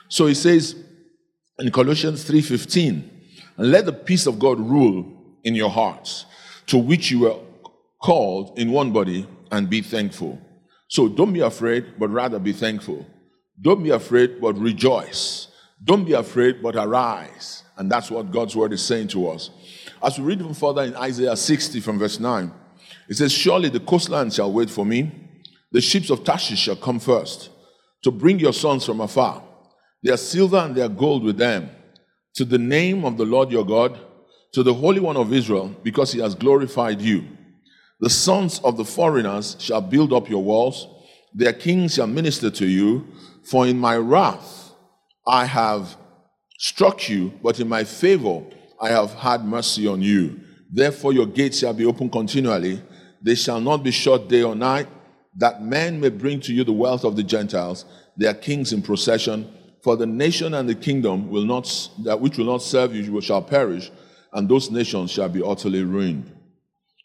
So 0.09 0.27
he 0.27 0.35
says 0.35 0.77
in 1.59 1.71
Colossians 1.71 2.25
3:15, 2.25 3.11
and 3.57 3.71
let 3.71 3.87
the 3.87 3.93
peace 3.93 4.27
of 4.27 4.39
God 4.39 4.59
rule 4.59 5.39
in 5.45 5.55
your 5.55 5.71
hearts, 5.71 6.27
to 6.67 6.79
which 6.79 7.11
you 7.11 7.21
were 7.21 7.37
called 8.03 8.59
in 8.59 8.71
one 8.71 8.93
body, 8.93 9.27
and 9.51 9.71
be 9.71 9.81
thankful. 9.81 10.39
So 10.89 11.09
don't 11.09 11.33
be 11.33 11.41
afraid, 11.41 11.99
but 11.99 12.11
rather 12.11 12.39
be 12.39 12.53
thankful. 12.53 13.07
Don't 13.61 13.83
be 13.83 13.91
afraid, 13.91 14.41
but 14.41 14.59
rejoice. 14.59 15.49
Don't 15.85 16.05
be 16.05 16.15
afraid, 16.15 16.63
but 16.63 16.77
arise. 16.77 17.63
And 17.77 17.91
that's 17.91 18.11
what 18.11 18.31
God's 18.31 18.57
word 18.57 18.73
is 18.73 18.83
saying 18.83 19.09
to 19.09 19.29
us. 19.29 19.51
As 20.03 20.19
we 20.19 20.25
read 20.25 20.41
even 20.41 20.55
further 20.55 20.83
in 20.83 20.97
Isaiah 20.97 21.37
60 21.37 21.81
from 21.81 21.99
verse 21.99 22.19
9, 22.19 22.51
it 23.09 23.17
says, 23.17 23.33
Surely 23.33 23.69
the 23.69 23.81
coastland 23.81 24.33
shall 24.33 24.51
wait 24.51 24.71
for 24.71 24.87
me, 24.87 25.13
the 25.73 25.81
ships 25.81 26.09
of 26.09 26.25
Tarshish 26.25 26.61
shall 26.61 26.77
come 26.77 27.01
first, 27.01 27.51
to 28.03 28.11
bring 28.11 28.39
your 28.39 28.53
sons 28.53 28.87
from 28.87 29.01
afar, 29.01 29.43
their 30.03 30.17
silver 30.17 30.59
and 30.59 30.75
their 30.75 30.89
gold 30.89 31.25
with 31.25 31.37
them, 31.37 31.69
to 32.35 32.45
the 32.45 32.59
name 32.59 33.05
of 33.05 33.19
the 33.19 33.25
Lord 33.25 33.51
your 33.51 33.67
God, 33.67 33.99
to 34.53 34.63
the 34.63 34.75
Holy 34.75 35.01
One 35.01 35.17
of 35.17 35.33
Israel, 35.33 35.75
because 35.83 36.13
he 36.13 36.21
has 36.21 36.35
glorified 36.35 37.03
you. 37.03 37.25
The 38.01 38.11
sons 38.11 38.61
of 38.61 38.77
the 38.77 38.85
foreigners 38.85 39.57
shall 39.59 39.81
build 39.81 40.13
up 40.13 40.31
your 40.31 40.43
walls, 40.43 40.87
their 41.35 41.53
kings 41.53 41.95
shall 41.95 42.07
minister 42.07 42.51
to 42.51 42.67
you, 42.67 43.07
for 43.43 43.67
in 43.67 43.79
my 43.79 43.97
wrath 43.97 44.64
I 45.27 45.47
have 45.47 45.97
struck 46.59 47.09
you, 47.09 47.33
but 47.43 47.61
in 47.61 47.69
my 47.69 47.85
favor 47.85 48.43
I 48.81 48.91
have 48.91 49.15
had 49.15 49.45
mercy 49.45 49.87
on 49.87 50.03
you. 50.03 50.41
Therefore 50.71 51.13
your 51.13 51.27
gates 51.27 51.59
shall 51.59 51.73
be 51.73 51.87
open 51.87 52.11
continually, 52.11 52.83
they 53.23 53.35
shall 53.35 53.61
not 53.61 53.83
be 53.83 53.91
shut 53.91 54.29
day 54.29 54.43
or 54.43 54.55
night, 54.55 54.87
that 55.37 55.63
men 55.63 56.01
may 56.01 56.11
bring 56.11 56.41
to 56.41 56.53
you 56.53 56.65
the 56.65 56.73
wealth 56.73 57.05
of 57.05 57.17
the 57.17 57.23
Gentiles, 57.23 57.85
their 58.17 58.35
kings 58.35 58.73
in 58.73 58.83
procession. 58.83 59.51
For 59.83 59.97
the 59.97 60.07
nation 60.07 60.55
and 60.55 60.69
the 60.69 60.75
kingdom 60.75 61.31
will 61.31 61.45
not, 61.45 61.91
that 62.05 62.21
which 62.21 62.39
will 62.39 62.47
not 62.47 62.63
serve 62.63 62.95
you 62.95 63.21
shall 63.21 63.43
perish, 63.43 63.91
and 64.33 64.49
those 64.49 64.71
nations 64.71 65.11
shall 65.11 65.29
be 65.29 65.43
utterly 65.43 65.83
ruined. 65.83 66.31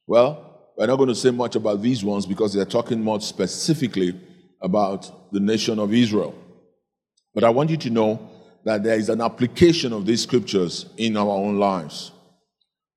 Well, 0.07 0.71
we're 0.77 0.87
not 0.87 0.95
going 0.95 1.09
to 1.09 1.15
say 1.15 1.31
much 1.31 1.55
about 1.55 1.81
these 1.81 2.03
ones 2.03 2.25
because 2.25 2.53
they're 2.53 2.65
talking 2.65 3.01
more 3.01 3.19
specifically 3.21 4.19
about 4.61 5.31
the 5.31 5.39
nation 5.39 5.77
of 5.79 5.93
Israel. 5.93 6.33
But 7.33 7.43
I 7.43 7.49
want 7.49 7.69
you 7.69 7.77
to 7.77 7.89
know 7.89 8.29
that 8.65 8.83
there 8.83 8.97
is 8.97 9.09
an 9.09 9.21
application 9.21 9.93
of 9.93 10.05
these 10.05 10.23
scriptures 10.23 10.87
in 10.97 11.15
our 11.15 11.29
own 11.29 11.57
lives. 11.57 12.11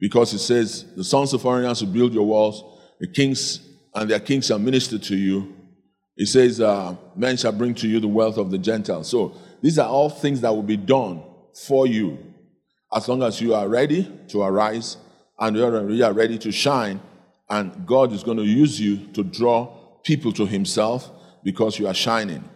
Because 0.01 0.33
it 0.35 0.41
says, 0.41 0.85
The 0.97 1.05
sons 1.05 1.33
of 1.33 1.43
foreigners 1.43 1.83
will 1.83 1.93
build 1.93 2.13
your 2.13 2.27
walls, 2.27 2.65
the 2.99 3.07
kings 3.07 3.61
and 3.95 4.11
their 4.11 4.21
kings 4.21 4.47
shall 4.47 4.59
minister 4.59 4.99
to 4.99 5.17
you. 5.17 5.55
It 6.17 6.27
says, 6.27 6.61
uh, 6.61 6.97
Men 7.15 7.37
shall 7.37 7.53
bring 7.53 7.75
to 7.77 7.89
you 7.89 8.01
the 8.01 8.09
wealth 8.09 8.39
of 8.39 8.51
the 8.51 8.59
Gentiles. 8.59 9.09
So 9.09 9.37
these 9.61 9.79
are 9.79 9.89
all 9.89 10.11
things 10.11 10.41
that 10.41 10.55
will 10.55 10.63
be 10.63 10.77
done 10.77 11.23
for 11.67 11.87
you 11.87 12.19
as 12.95 13.09
long 13.09 13.23
as 13.23 13.41
you 13.41 13.55
are 13.55 13.69
ready 13.69 14.11
to 14.29 14.43
arise 14.43 14.97
and 15.39 15.57
you 15.57 16.05
are 16.05 16.13
ready 16.13 16.39
to 16.39 16.53
shine 16.53 17.01
and 17.49 17.87
God 17.87 18.13
is 18.13 18.23
going 18.23 18.39
to 18.39 18.45
use 18.45 18.81
you 18.81 19.07
to 19.09 19.23
draw 19.23 19.67
people 20.03 20.33
to 20.33 20.47
Himself 20.47 21.11
because 21.45 21.79
you 21.79 21.87
are 21.87 21.95
shining. 21.95 22.49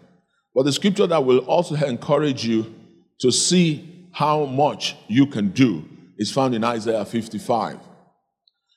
But 0.56 0.64
the 0.64 0.72
scripture 0.72 1.06
that 1.06 1.22
will 1.22 1.40
also 1.40 1.74
encourage 1.74 2.46
you 2.46 2.74
to 3.18 3.30
see 3.30 4.08
how 4.10 4.46
much 4.46 4.96
you 5.06 5.26
can 5.26 5.50
do 5.50 5.84
is 6.16 6.32
found 6.32 6.54
in 6.54 6.64
Isaiah 6.64 7.04
55. 7.04 7.78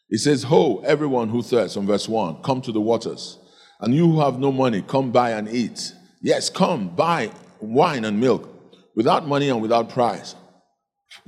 It 0.09 0.17
says, 0.17 0.43
Ho, 0.43 0.79
everyone 0.79 1.29
who 1.29 1.41
thirsts, 1.41 1.75
from 1.75 1.87
verse 1.87 2.09
1, 2.09 2.43
come 2.43 2.61
to 2.63 2.73
the 2.73 2.81
waters. 2.81 3.37
And 3.79 3.95
you 3.95 4.11
who 4.11 4.19
have 4.19 4.39
no 4.39 4.51
money, 4.51 4.81
come 4.81 5.13
buy 5.13 5.31
and 5.31 5.47
eat. 5.47 5.93
Yes, 6.21 6.49
come, 6.49 6.89
buy 6.89 7.31
wine 7.61 8.03
and 8.03 8.19
milk 8.19 8.49
without 8.93 9.25
money 9.25 9.47
and 9.47 9.61
without 9.61 9.87
price. 9.87 10.35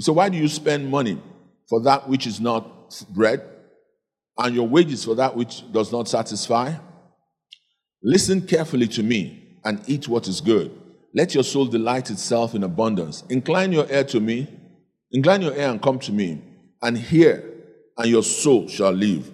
So, 0.01 0.11
why 0.11 0.27
do 0.27 0.35
you 0.35 0.49
spend 0.49 0.91
money 0.91 1.17
for 1.69 1.81
that 1.83 2.09
which 2.09 2.27
is 2.27 2.41
not 2.41 3.05
bread 3.09 3.41
and 4.37 4.53
your 4.53 4.67
wages 4.67 5.05
for 5.05 5.15
that 5.15 5.33
which 5.33 5.71
does 5.71 5.93
not 5.93 6.09
satisfy? 6.09 6.73
Listen 8.03 8.45
carefully 8.45 8.87
to 8.89 9.01
me 9.01 9.40
and 9.63 9.81
eat 9.87 10.07
what 10.07 10.27
is 10.27 10.41
good. 10.41 10.71
Let 11.13 11.33
your 11.33 11.43
soul 11.43 11.65
delight 11.65 12.09
itself 12.09 12.55
in 12.55 12.63
abundance. 12.63 13.23
Incline 13.29 13.71
your 13.71 13.89
ear 13.91 14.03
to 14.05 14.19
me, 14.19 14.47
incline 15.11 15.41
your 15.41 15.53
ear 15.53 15.69
and 15.69 15.81
come 15.81 15.99
to 15.99 16.11
me, 16.11 16.41
and 16.81 16.97
hear, 16.97 17.43
and 17.97 18.09
your 18.09 18.23
soul 18.23 18.67
shall 18.67 18.91
live. 18.91 19.29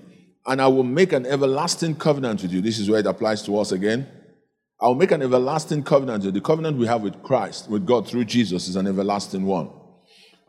And 0.46 0.62
I 0.62 0.68
will 0.68 0.84
make 0.84 1.14
an 1.14 1.26
everlasting 1.26 1.96
covenant 1.96 2.42
with 2.42 2.52
you. 2.52 2.62
This 2.62 2.80
is 2.80 2.90
where 2.90 3.00
it 3.00 3.06
applies 3.06 3.44
to 3.44 3.60
us 3.60 3.72
again. 3.72 4.08
I 4.80 4.88
will 4.88 4.96
make 4.96 5.12
an 5.12 5.22
everlasting 5.22 5.84
covenant. 5.84 6.24
With 6.24 6.36
you. 6.36 6.40
The 6.40 6.46
covenant 6.46 6.78
we 6.78 6.88
have 6.88 7.02
with 7.02 7.22
Christ, 7.24 7.70
with 7.70 7.86
God 7.86 8.08
through 8.08 8.26
Jesus, 8.26 8.68
is 8.68 8.76
an 8.76 8.88
everlasting 8.88 9.46
one. 9.46 9.70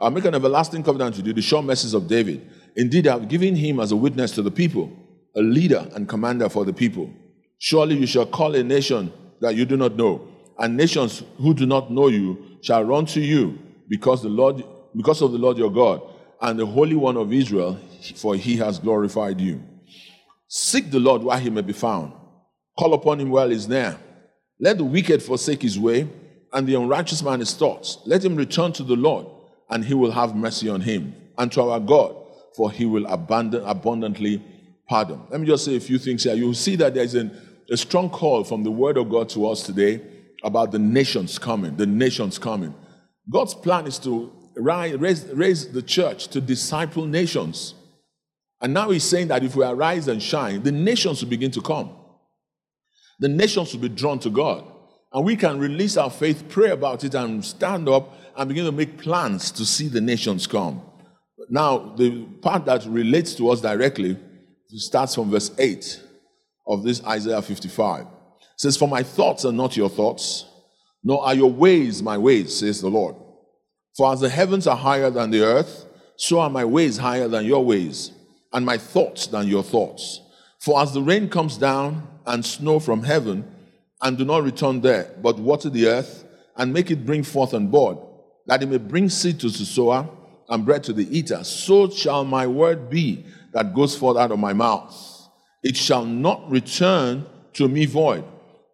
I'll 0.01 0.11
make 0.11 0.25
an 0.25 0.35
everlasting 0.35 0.85
covenant 0.85 1.17
with 1.17 1.27
you, 1.27 1.33
the 1.33 1.43
sure 1.43 1.63
message 1.63 1.95
of 1.95 2.07
David. 2.07 2.49
Indeed, 2.77 3.09
I 3.09 3.19
have 3.19 3.29
given 3.29 3.57
him 3.57 3.81
as 3.81 3.91
a 3.91 3.97
witness 3.97 4.31
to 4.33 4.43
the 4.43 4.51
people, 4.51 4.93
a 5.35 5.43
leader 5.43 5.89
and 5.95 6.09
commander 6.09 6.49
for 6.49 6.65
the 6.65 6.73
people. 6.73 7.11
Surely 7.59 7.97
you 7.97 8.07
shall 8.07 8.27
call 8.27 8.55
a 8.55 8.63
nation 8.63 9.13
that 9.41 9.55
you 9.55 9.65
do 9.65 9.77
not 9.77 9.97
know, 9.97 10.27
and 10.59 10.77
nations 10.77 11.23
who 11.39 11.55
do 11.55 11.67
not 11.67 11.91
know 11.91 12.09
you 12.09 12.59
shall 12.63 12.85
run 12.85 13.07
to 13.07 13.21
you 13.21 13.59
because 13.89 14.23
the 14.23 14.29
Lord 14.29 14.65
because 14.97 15.23
of 15.23 15.33
the 15.33 15.39
Lord 15.39 15.59
your 15.59 15.71
God 15.71 16.03
and 16.41 16.59
the 16.59 16.67
Holy 16.67 16.97
One 16.97 17.17
of 17.17 17.33
Israel, 17.33 17.79
for 18.17 18.35
he 18.35 18.57
has 18.57 18.79
glorified 18.79 19.41
you. 19.41 19.63
Seek 20.49 20.91
the 20.91 21.01
Lord 21.01 21.23
while 21.23 21.39
he 21.39 21.51
may 21.51 21.61
be 21.61 21.73
found. 21.73 22.13
Call 22.79 22.95
upon 22.95 23.21
him 23.21 23.31
while 23.31 23.49
he 23.49 23.57
is 23.57 23.69
near. 23.69 23.99
Let 24.61 24.79
the 24.79 24.85
wicked 24.85 25.23
forsake 25.23 25.63
his 25.63 25.79
way, 25.79 26.09
and 26.53 26.67
the 26.67 26.75
unrighteous 26.75 27.23
man 27.23 27.41
his 27.41 27.55
thoughts. 27.55 27.99
Let 28.07 28.25
him 28.25 28.35
return 28.35 28.73
to 28.75 28.83
the 28.83 28.97
Lord, 28.97 29.27
and 29.69 29.85
he 29.85 29.95
will 29.95 30.11
have 30.11 30.35
mercy 30.35 30.69
on 30.69 30.81
him, 30.81 31.15
and 31.37 31.53
to 31.53 31.63
our 31.63 31.81
God, 31.81 32.17
for 32.57 32.71
he 32.71 32.87
will 32.87 33.07
abandon, 33.07 33.63
abundantly 33.65 34.43
pardon. 34.89 35.21
Let 35.31 35.41
me 35.41 35.47
just 35.47 35.65
say 35.65 35.77
a 35.77 35.81
few 35.81 35.99
things 35.99 36.25
here. 36.25 36.35
You'll 36.35 36.55
see 36.55 36.77
that 36.77 36.95
there's 36.95 37.15
an, 37.15 37.31
a 37.71 37.77
strong 37.77 38.11
call 38.11 38.45
from 38.45 38.65
the 38.65 38.71
word 38.71 38.97
of 38.97 39.11
God 39.11 39.29
to 39.31 39.47
us 39.47 39.63
today 39.63 40.01
about 40.43 40.73
the 40.73 40.79
nations 40.79 41.39
coming, 41.39 41.77
the 41.77 41.87
nations 41.87 42.39
coming. 42.39 42.75
God's 43.31 43.55
plan 43.55 43.87
is 43.87 43.99
to 44.01 44.33
raise, 44.57 45.27
raise 45.27 45.69
the 45.69 45.83
church 45.83 46.29
to 46.29 46.41
disciple 46.41 47.07
nations. 47.07 47.75
And 48.61 48.75
now 48.75 48.91
he's 48.91 49.05
saying 49.05 49.29
that 49.29 49.45
if 49.45 49.55
we 49.55 49.65
arise 49.65 50.09
and 50.09 50.23
shine, 50.23 50.63
the 50.63 50.73
nations 50.73 51.23
will 51.23 51.31
begin 51.31 51.51
to 51.53 51.61
come. 51.61 51.95
The 53.21 53.29
nations 53.29 53.73
will 53.73 53.81
be 53.81 53.89
drawn 53.89 54.19
to 54.21 54.31
God. 54.31 54.65
And 55.13 55.25
we 55.25 55.37
can 55.37 55.59
release 55.59 55.97
our 55.97 56.11
faith, 56.11 56.45
pray 56.49 56.71
about 56.71 57.05
it, 57.05 57.15
and 57.15 57.45
stand 57.45 57.89
up 57.89 58.15
and 58.37 58.49
begin 58.49 58.65
to 58.67 58.73
make 58.73 58.99
plans 58.99 59.51
to 59.53 59.65
see 59.65 59.89
the 59.89 60.01
nations 60.01 60.47
come. 60.47 60.83
Now, 61.49 61.95
the 61.97 62.25
part 62.43 62.67
that 62.67 62.85
relates 62.87 63.35
to 63.35 63.51
us 63.51 63.61
directly 63.61 64.19
starts 64.69 65.15
from 65.15 65.31
verse 65.31 65.51
8 65.59 66.03
of 66.69 66.83
this 66.85 67.03
Isaiah 67.05 67.43
55. 67.43 68.03
It 68.03 68.07
says, 68.59 68.77
For 68.77 68.87
my 68.87 69.03
thoughts 69.03 69.45
are 69.45 69.53
not 69.53 69.77
your 69.77 69.89
thoughts, 69.89 70.45
nor 71.03 71.25
are 71.25 71.35
your 71.35 71.51
ways 71.51 72.03
my 72.03 72.19
ways, 72.19 72.55
says 72.57 72.81
the 72.81 72.89
Lord. 72.89 73.17
For 73.97 74.13
as 74.13 74.21
the 74.21 74.29
heavens 74.29 74.67
are 74.67 74.77
higher 74.77 75.11
than 75.11 75.31
the 75.31 75.43
earth, 75.43 75.87
so 76.17 76.41
are 76.41 76.51
my 76.51 76.65
ways 76.65 76.99
higher 76.99 77.29
than 77.29 77.47
your 77.47 77.65
ways, 77.65 78.13
and 78.53 78.67
my 78.67 78.77
thoughts 78.77 79.27
than 79.27 79.49
your 79.49 79.63
thoughts. 79.63 80.21
For 80.61 80.81
as 80.81 80.93
the 80.93 81.03
rain 81.03 81.29
comes 81.29 81.57
down 81.57 82.07
and 82.27 82.45
snow 82.45 82.79
from 82.79 83.03
heaven, 83.03 83.51
and 84.03 84.19
do 84.19 84.25
not 84.25 84.45
return 84.45 84.81
there, 84.81 85.15
but 85.23 85.39
water 85.39 85.71
the 85.71 85.87
earth, 85.87 86.25
and 86.57 86.73
make 86.73 86.91
it 86.91 87.07
bring 87.07 87.23
forth 87.23 87.55
and 87.55 87.71
bud, 87.71 87.99
that 88.47 88.63
it 88.63 88.67
may 88.67 88.79
bring 88.79 89.09
seed 89.09 89.41
to 89.41 89.49
the 89.49 89.65
sower 89.65 90.09
and 90.49 90.65
bread 90.65 90.83
to 90.85 90.93
the 90.93 91.17
eater, 91.17 91.43
so 91.45 91.89
shall 91.89 92.25
my 92.25 92.47
word 92.47 92.91
be 92.91 93.25
that 93.53 93.75
goes 93.75 93.97
forth 93.97 94.17
out 94.17 94.33
of 94.33 94.39
my 94.39 94.53
mouth. 94.53 95.18
It 95.63 95.77
shall 95.77 96.05
not 96.05 96.49
return 96.51 97.27
to 97.55 97.69
me 97.69 97.87
void, 97.87 98.25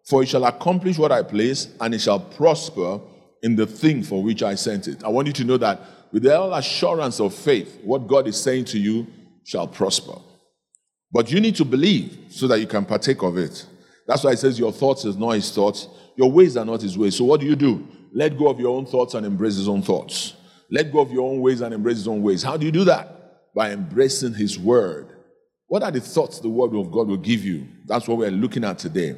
for 0.03 0.23
it 0.23 0.27
shall 0.27 0.45
accomplish 0.45 0.97
what 0.97 1.11
I 1.11 1.23
place, 1.23 1.69
and 1.81 1.93
it 1.93 2.01
shall 2.01 2.19
prosper 2.19 2.99
in 3.41 3.55
the 3.55 3.65
thing 3.65 4.03
for 4.03 4.21
which 4.23 4.43
I 4.43 4.55
sent 4.55 4.87
it. 4.87 5.03
I 5.03 5.09
want 5.09 5.27
you 5.27 5.33
to 5.33 5.43
know 5.43 5.57
that 5.57 5.81
with 6.11 6.27
all 6.27 6.53
assurance 6.53 7.19
of 7.19 7.33
faith, 7.33 7.79
what 7.83 8.07
God 8.07 8.27
is 8.27 8.41
saying 8.41 8.65
to 8.65 8.79
you 8.79 9.07
shall 9.43 9.67
prosper. 9.67 10.15
But 11.11 11.31
you 11.31 11.39
need 11.39 11.55
to 11.57 11.65
believe 11.65 12.17
so 12.29 12.47
that 12.47 12.59
you 12.59 12.67
can 12.67 12.85
partake 12.85 13.21
of 13.23 13.37
it. 13.37 13.65
That's 14.07 14.23
why 14.23 14.31
it 14.31 14.39
says 14.39 14.59
your 14.59 14.71
thoughts 14.71 15.05
is 15.05 15.17
not 15.17 15.31
his 15.31 15.51
thoughts, 15.51 15.87
your 16.15 16.31
ways 16.31 16.57
are 16.57 16.65
not 16.65 16.81
his 16.81 16.97
ways. 16.97 17.15
So 17.17 17.25
what 17.25 17.39
do 17.39 17.45
you 17.45 17.55
do? 17.55 17.87
Let 18.13 18.37
go 18.37 18.47
of 18.47 18.59
your 18.59 18.75
own 18.75 18.85
thoughts 18.85 19.13
and 19.13 19.25
embrace 19.25 19.55
his 19.55 19.67
own 19.67 19.81
thoughts. 19.81 20.33
Let 20.69 20.91
go 20.91 20.99
of 20.99 21.11
your 21.11 21.29
own 21.29 21.41
ways 21.41 21.61
and 21.61 21.73
embrace 21.73 21.97
his 21.97 22.07
own 22.07 22.21
ways. 22.21 22.43
How 22.43 22.57
do 22.57 22.65
you 22.65 22.71
do 22.71 22.85
that? 22.85 23.53
By 23.53 23.71
embracing 23.71 24.33
his 24.33 24.57
word. 24.57 25.14
What 25.67 25.83
are 25.83 25.91
the 25.91 26.01
thoughts 26.01 26.39
the 26.39 26.49
word 26.49 26.75
of 26.75 26.91
God 26.91 27.07
will 27.07 27.17
give 27.17 27.43
you? 27.43 27.67
That's 27.85 28.07
what 28.07 28.17
we're 28.17 28.31
looking 28.31 28.63
at 28.63 28.79
today. 28.79 29.17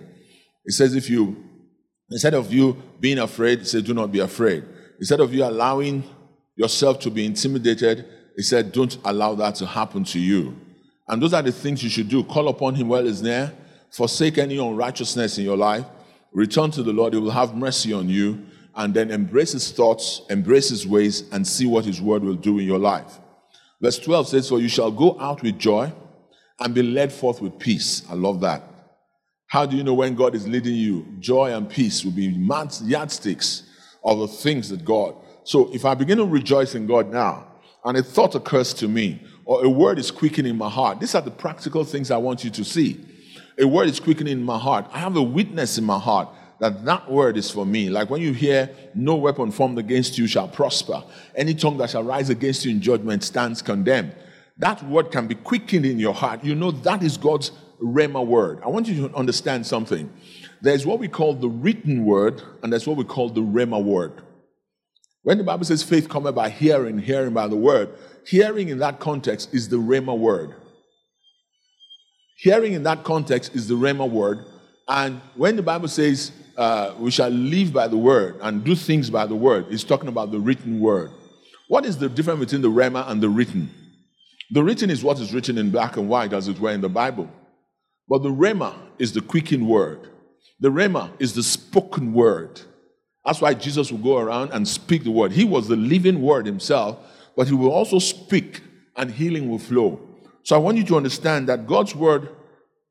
It 0.66 0.74
says, 0.74 0.96
if 0.96 1.10
you, 1.10 1.44
instead 2.10 2.34
of 2.34 2.54
you 2.54 2.82
being 3.00 3.20
afraid, 3.20 3.68
say, 3.68 3.82
do 3.82 3.94
not 3.94 4.12
be 4.12 4.20
afraid. 4.20 4.63
Instead 5.00 5.20
of 5.20 5.34
you 5.34 5.44
allowing 5.44 6.04
yourself 6.56 7.00
to 7.01 7.12
be 7.12 7.25
intimidated, 7.25 8.06
it 8.36 8.44
said, 8.44 8.72
Don't 8.72 8.98
allow 9.06 9.36
that 9.36 9.56
to 9.56 9.66
happen 9.66 10.04
to 10.06 10.20
you. 10.20 10.56
And 11.08 11.22
those 11.22 11.34
are 11.34 11.42
the 11.42 11.51
things 11.51 11.84
you 11.84 11.89
should 11.89 12.10
do. 12.10 12.24
Call 12.24 12.48
upon 12.50 12.75
him 12.75 12.89
while 12.89 13.04
he's 13.04 13.22
near, 13.22 13.54
forsake 13.92 14.38
any 14.38 14.58
unrighteousness 14.58 15.38
in 15.38 15.44
your 15.46 15.58
life, 15.58 15.86
return 16.34 16.72
to 16.72 16.84
the 16.84 16.92
Lord, 16.92 17.13
he 17.13 17.20
will 17.20 17.32
have 17.32 17.56
mercy 17.56 17.94
on 17.94 18.10
you, 18.10 18.46
and 18.75 18.94
then 18.94 19.10
embrace 19.10 19.54
his 19.54 19.72
thoughts, 19.72 20.22
embrace 20.30 20.70
his 20.70 20.86
ways, 20.86 21.24
and 21.32 21.48
see 21.48 21.66
what 21.66 21.86
his 21.86 22.01
word 22.01 22.24
will 22.24 22.36
do 22.36 22.60
in 22.60 22.66
your 22.66 22.77
life. 22.77 23.20
Verse 23.82 23.98
12 24.00 24.27
says, 24.27 24.50
For 24.50 24.60
you 24.60 24.70
shall 24.70 24.92
go 24.92 25.20
out 25.20 25.42
with 25.42 25.58
joy 25.58 25.92
and 26.60 26.74
be 26.74 26.84
led 26.84 27.12
forth 27.12 27.42
with 27.42 27.60
peace. 27.60 28.04
I 28.10 28.14
love 28.14 28.42
that. 28.42 28.64
How 29.48 29.66
do 29.66 29.78
you 29.78 29.84
know 29.84 29.94
when 29.94 30.16
God 30.16 30.36
is 30.36 30.48
leading 30.48 30.76
you? 30.76 31.06
Joy 31.20 31.54
and 31.56 31.70
peace 31.70 32.04
will 32.04 32.12
be 32.12 32.26
yardsticks 32.26 33.64
of 34.04 34.20
the 34.20 34.28
things 34.28 34.70
that 34.70 34.84
God. 34.84 35.16
So 35.44 35.74
if 35.74 35.86
I 35.86 35.94
begin 35.94 36.18
to 36.18 36.26
rejoice 36.26 36.76
in 36.76 36.88
God 36.88 37.12
now, 37.12 37.48
and 37.86 37.98
a 37.98 38.04
thought 38.04 38.36
occurs 38.36 38.74
to 38.76 38.88
me, 38.88 39.22
or 39.46 39.64
a 39.64 39.70
word 39.70 39.98
is 40.00 40.12
quickening 40.12 40.58
my 40.58 40.70
heart, 40.70 41.00
these 41.00 41.16
are 41.16 41.22
the 41.22 41.32
practical 41.32 41.86
things 41.86 42.12
I 42.12 42.18
want 42.18 42.44
you 42.44 42.50
to 42.50 42.66
see. 42.66 43.00
A 43.58 43.66
word 43.66 43.88
is 43.88 44.00
quickening 44.00 44.44
my 44.44 44.60
heart. 44.60 44.86
I 44.92 45.00
have 45.00 45.16
a 45.16 45.24
witness 45.24 45.78
in 45.78 45.86
my 45.86 45.98
heart 45.98 46.28
that 46.60 46.84
that 46.86 47.10
word 47.10 47.38
is 47.38 47.50
for 47.50 47.66
me. 47.66 47.90
Like 47.90 48.10
when 48.10 48.22
you 48.22 48.34
hear, 48.34 48.70
no 48.94 49.16
weapon 49.16 49.52
formed 49.52 49.78
against 49.78 50.18
you 50.18 50.28
shall 50.28 50.48
prosper. 50.48 51.04
Any 51.36 51.54
tongue 51.54 51.78
that 51.78 51.92
shall 51.92 52.04
rise 52.04 52.30
against 52.30 52.66
you 52.66 52.72
in 52.72 52.82
judgment 52.82 53.24
stands 53.24 53.62
condemned. 53.62 54.14
That 54.60 54.84
word 54.84 55.12
can 55.12 55.28
be 55.28 55.36
quickened 55.36 55.86
in 55.86 56.00
your 56.00 56.14
heart. 56.14 56.44
You 56.44 56.56
know 56.56 56.72
that 56.72 57.04
is 57.04 57.18
God's 57.18 57.52
Rhema 57.82 58.26
word. 58.26 58.60
I 58.64 58.70
want 58.70 58.88
you 58.88 59.08
to 59.08 59.16
understand 59.16 59.66
something. 59.68 60.12
There's 60.62 60.86
what 60.86 61.00
we 61.00 61.08
call 61.08 61.36
the 61.36 61.50
written 61.50 62.06
word, 62.06 62.42
and 62.64 62.72
there's 62.72 62.88
what 62.88 62.98
we 62.98 63.04
call 63.04 63.30
the 63.30 63.42
Rhema 63.42 63.84
word. 63.84 64.14
When 65.22 65.38
the 65.38 65.44
Bible 65.44 65.66
says 65.66 65.84
faith 65.84 66.10
cometh 66.10 66.36
by 66.36 66.50
hearing, 66.50 66.98
hearing 66.98 67.34
by 67.34 67.48
the 67.48 67.56
word, 67.56 67.90
hearing 68.26 68.70
in 68.70 68.80
that 68.80 69.00
context 69.00 69.54
is 69.54 69.70
the 69.70 69.78
Rhema 69.78 70.18
word. 70.18 70.56
Hearing 72.38 72.74
in 72.74 72.84
that 72.84 73.04
context 73.04 73.54
is 73.56 73.68
the 73.68 73.76
Rhema 73.76 74.10
word. 74.10 74.46
And 74.88 75.22
when 75.36 75.56
the 75.56 75.64
Bible 75.64 75.88
says 75.88 76.32
uh, 76.56 76.94
we 76.98 77.12
shall 77.12 77.30
live 77.30 77.74
by 77.74 77.88
the 77.88 77.98
word 77.98 78.38
and 78.42 78.64
do 78.64 78.74
things 78.74 79.10
by 79.10 79.26
the 79.26 79.36
word, 79.36 79.66
it's 79.70 79.84
talking 79.84 80.08
about 80.08 80.32
the 80.32 80.40
written 80.40 80.80
word. 80.80 81.12
What 81.68 81.86
is 81.86 81.98
the 81.98 82.10
difference 82.10 82.40
between 82.40 82.62
the 82.62 82.72
Rhema 82.72 83.10
and 83.10 83.22
the 83.22 83.30
written? 83.30 83.70
The 84.51 84.63
written 84.63 84.89
is 84.89 85.04
what 85.04 85.20
is 85.20 85.34
written 85.34 85.58
in 85.58 85.72
black 85.72 85.98
and 85.98 86.08
white, 86.08 86.34
as 86.34 86.48
it 86.48 86.60
were, 86.60 86.72
in 86.72 86.82
the 86.82 86.89
Bible. 86.89 87.30
But 88.08 88.24
the 88.24 88.30
Rhema 88.30 88.75
is 88.98 89.12
the 89.13 89.22
quickened 89.22 89.68
word. 89.68 90.10
The 90.60 90.70
Rhema 90.70 91.12
is 91.20 91.34
the 91.34 91.44
spoken 91.44 92.13
word. 92.13 92.62
That's 93.25 93.42
why 93.42 93.54
Jesus 93.54 93.92
will 93.92 94.00
go 94.00 94.18
around 94.18 94.51
and 94.51 94.66
speak 94.66 95.04
the 95.04 95.12
word. 95.12 95.34
He 95.34 95.44
was 95.44 95.68
the 95.68 95.75
living 95.75 96.22
word 96.22 96.46
himself, 96.46 96.98
but 97.36 97.48
he 97.48 97.54
will 97.54 97.72
also 97.72 98.00
speak 98.00 98.62
and 98.96 99.12
healing 99.12 99.50
will 99.50 99.60
flow. 99.60 100.00
So 100.44 100.56
I 100.56 100.60
want 100.60 100.77
you 100.77 100.86
to 100.86 100.96
understand 100.96 101.50
that 101.50 101.68
God's 101.68 101.94
word 101.94 102.30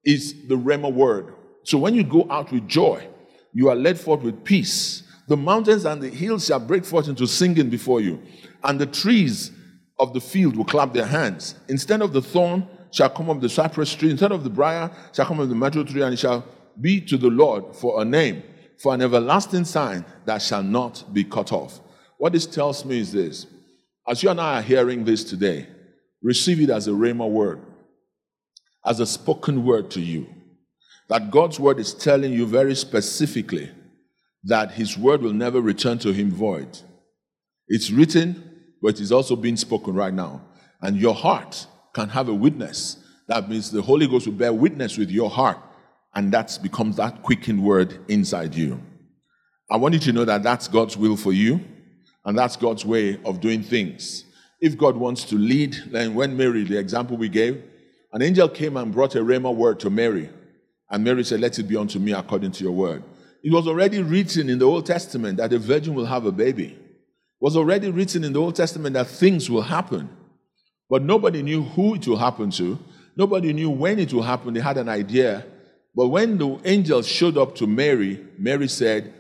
is 0.05 0.47
the 0.47 0.57
Rhema 0.57 0.93
word. 0.93 1.35
So 1.65 1.79
when 1.79 1.95
you 1.95 2.05
go 2.05 2.27
out 2.31 2.53
with 2.53 2.69
joy, 2.69 3.09
you 3.55 3.71
are 3.71 3.75
led 3.75 3.99
forth 3.99 4.21
with 4.21 4.45
peace. 4.45 5.03
The 5.27 5.37
mountains 5.37 5.87
and 5.87 6.03
the 6.03 6.11
hills 6.11 6.47
shall 6.47 6.61
break 6.61 6.85
forth 6.85 7.09
into 7.09 7.27
singing 7.27 7.71
before 7.71 8.01
you, 8.01 8.23
and 8.63 8.79
the 8.79 8.87
trees 8.87 9.51
of 9.99 10.13
the 10.13 10.21
field 10.21 10.57
will 10.57 10.65
clap 10.65 10.93
their 10.93 11.07
hands. 11.07 11.55
Instead 11.69 12.03
of 12.03 12.13
the 12.13 12.23
thorn 12.23 12.67
shall 12.91 13.11
come 13.11 13.31
up 13.31 13.41
the 13.41 13.49
cypress 13.49 13.95
tree, 13.95 14.11
instead 14.11 14.33
of 14.33 14.45
the 14.45 14.51
briar 14.51 14.91
shall 15.13 15.27
come 15.27 15.41
up 15.41 15.49
the 15.49 15.55
myrtle 15.55 15.85
tree, 15.85 16.03
and 16.03 16.15
it 16.15 16.19
shall 16.19 16.45
be 16.81 17.01
to 17.01 17.17
the 17.17 17.29
Lord 17.29 17.75
for 17.75 18.03
a 18.03 18.05
name, 18.05 18.43
for 18.79 18.95
an 18.95 19.03
everlasting 19.03 19.65
sign 19.65 20.05
that 20.27 20.43
shall 20.43 20.63
not 20.63 21.05
be 21.13 21.25
cut 21.25 21.53
off. 21.53 21.81
What 22.19 22.33
this 22.33 22.47
tells 22.47 22.85
me 22.85 23.01
is 23.01 23.13
this 23.13 23.47
as 24.09 24.23
you 24.23 24.31
and 24.31 24.41
I 24.41 24.59
are 24.61 24.63
hearing 24.63 25.05
this 25.05 25.25
today, 25.25 25.67
receive 26.23 26.61
it 26.61 26.71
as 26.71 26.87
a 26.87 26.93
rhema 26.93 27.29
word, 27.29 27.61
as 28.85 29.01
a 29.01 29.07
spoken 29.07 29.65
word 29.65 29.91
to 29.93 30.01
you. 30.01 30.27
That 31.09 31.31
God's 31.31 31.59
word 31.59 31.79
is 31.79 31.95
telling 31.95 32.33
you 32.33 32.47
very 32.47 32.75
specifically 32.75 33.71
that 34.45 34.73
his 34.73 34.97
word 34.97 35.23
will 35.23 35.33
never 35.33 35.61
return 35.61 35.99
to 35.99 36.13
him 36.13 36.31
void. 36.31 36.79
It's 37.69 37.91
written, 37.91 38.56
but 38.87 38.95
it 38.95 39.01
is 39.01 39.11
also 39.11 39.35
being 39.35 39.57
spoken 39.57 39.95
right 39.95 40.15
now. 40.15 40.41
And 40.81 40.97
your 40.97 41.13
heart 41.13 41.67
can 41.93 42.09
have 42.09 42.29
a 42.29 42.33
witness. 42.33 42.99
That 43.27 43.51
means 43.51 43.69
the 43.69 43.83
Holy 43.83 44.07
Ghost 44.07 44.29
will 44.29 44.35
bear 44.35 44.53
witness 44.53 44.97
with 44.97 45.11
your 45.11 45.29
heart, 45.29 45.59
and 46.15 46.31
that 46.31 46.57
becomes 46.63 46.95
that 46.99 47.21
quickened 47.21 47.61
word 47.61 47.99
inside 48.07 48.55
you. 48.55 48.81
I 49.69 49.77
want 49.77 49.95
you 49.95 50.01
to 50.03 50.13
know 50.13 50.25
that 50.25 50.45
that's 50.45 50.69
God's 50.69 50.97
will 50.97 51.17
for 51.17 51.33
you, 51.33 51.61
and 52.25 52.39
that's 52.39 52.55
God's 52.55 52.85
way 52.85 53.19
of 53.25 53.41
doing 53.41 53.65
things. 53.65 54.23
If 54.61 54.79
God 54.79 54.97
wants 54.97 55.25
to 55.25 55.35
lead, 55.35 55.77
then 55.89 56.15
when 56.15 56.37
Mary, 56.37 56.63
the 56.63 56.79
example 56.79 57.17
we 57.17 57.29
gave, 57.29 57.61
an 58.13 58.23
angel 58.23 58.49
came 58.49 58.77
and 58.77 58.93
brought 58.93 59.17
a 59.17 59.19
rhema 59.19 59.53
word 59.53 59.81
to 59.81 59.91
Mary, 59.91 60.31
and 60.91 61.03
Mary 61.03 61.25
said, 61.25 61.41
Let 61.41 61.59
it 61.59 61.65
be 61.65 61.77
unto 61.77 61.99
me 61.99 62.13
according 62.13 62.53
to 62.53 62.63
your 62.63 62.73
word. 62.73 63.03
It 63.43 63.53
was 63.53 63.67
already 63.67 64.01
written 64.01 64.49
in 64.49 64.61
the 64.61 64.65
Old 64.65 64.87
Testament 64.87 65.39
that 65.39 65.53
a 65.53 65.59
virgin 65.59 65.95
will 65.95 66.07
have 66.07 66.25
a 66.25 66.31
baby 66.31 66.79
was 67.41 67.57
already 67.57 67.91
written 67.91 68.25
in 68.25 68.33
the 68.33 68.41
Old 68.41 68.57
Testament 68.57 68.95
that 68.95 69.07
things 69.07 69.51
will 69.51 69.63
happen. 69.63 70.09
But 70.89 71.03
nobody 71.03 71.43
knew 71.43 71.63
who 71.63 71.97
it 71.97 72.07
will 72.07 72.17
happen 72.17 72.51
to. 72.53 72.79
Nobody 73.17 73.53
knew 73.53 73.71
when 73.71 73.99
it 73.99 74.13
will 74.13 74.23
happen. 74.23 74.55
They 74.55 74.61
had 74.61 74.79
an 74.79 74.89
idea. 74.89 75.45
But 75.95 76.09
when 76.09 76.39
the 76.39 76.61
angel 76.65 77.03
showed 77.03 77.37
up 77.37 77.55
to 77.57 77.67
Mary, 77.67 78.25
Mary 78.39 78.69
said, 78.69 79.13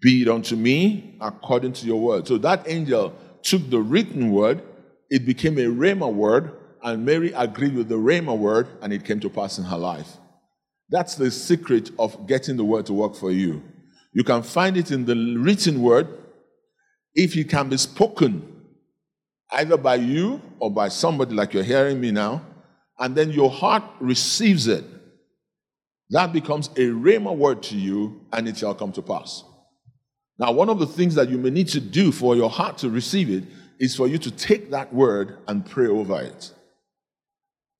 Be 0.00 0.22
it 0.22 0.28
unto 0.28 0.56
me 0.56 1.16
according 1.20 1.72
to 1.74 1.86
your 1.86 2.00
word. 2.00 2.26
So 2.26 2.38
that 2.38 2.68
angel 2.68 3.14
took 3.42 3.68
the 3.70 3.80
written 3.80 4.30
word, 4.32 4.62
it 5.10 5.24
became 5.24 5.58
a 5.58 5.62
Rhema 5.62 6.12
word, 6.12 6.52
and 6.82 7.04
Mary 7.04 7.32
agreed 7.32 7.74
with 7.74 7.88
the 7.88 7.96
Rhema 7.96 8.36
word, 8.36 8.68
and 8.82 8.92
it 8.92 9.04
came 9.04 9.20
to 9.20 9.30
pass 9.30 9.58
in 9.58 9.64
her 9.64 9.78
life. 9.78 10.16
That's 10.90 11.14
the 11.14 11.30
secret 11.30 11.90
of 11.98 12.26
getting 12.26 12.56
the 12.56 12.64
word 12.64 12.86
to 12.86 12.92
work 12.92 13.14
for 13.14 13.30
you. 13.30 13.62
You 14.12 14.24
can 14.24 14.42
find 14.42 14.76
it 14.76 14.90
in 14.90 15.04
the 15.04 15.14
written 15.38 15.82
word, 15.82 16.08
if 17.14 17.36
it 17.36 17.48
can 17.48 17.68
be 17.68 17.76
spoken 17.76 18.42
either 19.52 19.76
by 19.76 19.94
you 19.94 20.40
or 20.58 20.70
by 20.70 20.88
somebody 20.88 21.34
like 21.34 21.54
you're 21.54 21.62
hearing 21.62 22.00
me 22.00 22.10
now, 22.10 22.44
and 22.98 23.16
then 23.16 23.30
your 23.30 23.50
heart 23.50 23.82
receives 24.00 24.66
it, 24.66 24.84
that 26.10 26.32
becomes 26.32 26.68
a 26.68 26.88
rhema 26.88 27.34
word 27.34 27.62
to 27.64 27.76
you, 27.76 28.20
and 28.32 28.48
it 28.48 28.56
shall 28.56 28.74
come 28.74 28.92
to 28.92 29.02
pass. 29.02 29.44
Now, 30.38 30.52
one 30.52 30.68
of 30.68 30.78
the 30.78 30.86
things 30.86 31.14
that 31.16 31.28
you 31.28 31.38
may 31.38 31.50
need 31.50 31.68
to 31.68 31.80
do 31.80 32.12
for 32.12 32.36
your 32.36 32.50
heart 32.50 32.78
to 32.78 32.90
receive 32.90 33.30
it 33.30 33.44
is 33.78 33.96
for 33.96 34.06
you 34.06 34.18
to 34.18 34.30
take 34.30 34.70
that 34.70 34.92
word 34.92 35.38
and 35.48 35.64
pray 35.66 35.86
over 35.86 36.20
it. 36.20 36.52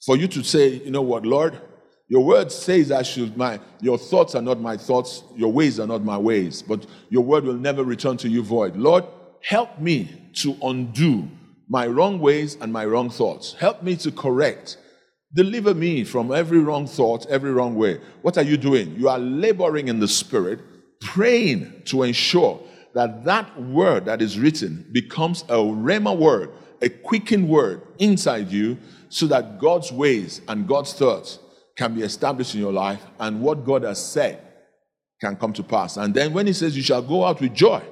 For 0.04 0.16
you 0.16 0.28
to 0.28 0.42
say, 0.42 0.68
you 0.68 0.90
know 0.90 1.02
what, 1.02 1.24
Lord, 1.24 1.60
your 2.08 2.24
word 2.24 2.50
says 2.50 2.90
I 2.90 3.02
should 3.02 3.36
my 3.36 3.60
your 3.80 3.98
thoughts 3.98 4.34
are 4.34 4.42
not 4.42 4.60
my 4.60 4.76
thoughts, 4.76 5.22
your 5.36 5.52
ways 5.52 5.78
are 5.78 5.86
not 5.86 6.02
my 6.02 6.16
ways, 6.16 6.62
but 6.62 6.86
your 7.10 7.22
word 7.22 7.44
will 7.44 7.54
never 7.54 7.84
return 7.84 8.16
to 8.18 8.28
you 8.28 8.42
void. 8.42 8.76
Lord, 8.76 9.04
help 9.42 9.78
me 9.80 10.30
to 10.34 10.56
undo 10.62 11.28
my 11.68 11.86
wrong 11.86 12.18
ways 12.18 12.56
and 12.60 12.72
my 12.72 12.84
wrong 12.84 13.10
thoughts. 13.10 13.54
Help 13.54 13.82
me 13.82 13.96
to 13.96 14.10
correct. 14.10 14.78
Deliver 15.34 15.74
me 15.74 16.04
from 16.04 16.32
every 16.32 16.58
wrong 16.58 16.86
thought, 16.86 17.26
every 17.26 17.52
wrong 17.52 17.74
way. 17.74 18.00
What 18.22 18.38
are 18.38 18.44
you 18.44 18.56
doing? 18.56 18.94
You 18.96 19.08
are 19.08 19.18
laboring 19.18 19.88
in 19.88 20.00
the 20.00 20.08
spirit, 20.08 20.60
praying 21.00 21.82
to 21.86 22.02
ensure 22.02 22.60
that 22.94 23.24
that 23.24 23.60
word 23.62 24.06
that 24.06 24.22
is 24.22 24.38
written 24.38 24.88
becomes 24.92 25.42
a 25.42 25.56
rhema 25.56 26.16
word, 26.16 26.50
a 26.80 26.88
quickened 26.88 27.48
word 27.48 27.82
inside 27.98 28.50
you, 28.50 28.78
so 29.10 29.26
that 29.26 29.58
God's 29.58 29.92
ways 29.92 30.40
and 30.48 30.66
God's 30.66 30.94
thoughts 30.94 31.38
can 31.76 31.94
be 31.94 32.02
established 32.02 32.54
in 32.54 32.60
your 32.60 32.72
life 32.72 33.04
and 33.20 33.40
what 33.40 33.64
God 33.64 33.82
has 33.82 34.04
said 34.04 34.42
can 35.20 35.36
come 35.36 35.52
to 35.52 35.62
pass. 35.62 35.96
And 35.96 36.14
then 36.14 36.32
when 36.32 36.46
He 36.46 36.52
says, 36.52 36.76
You 36.76 36.82
shall 36.82 37.02
go 37.02 37.24
out 37.24 37.40
with 37.40 37.54
joy, 37.54 37.82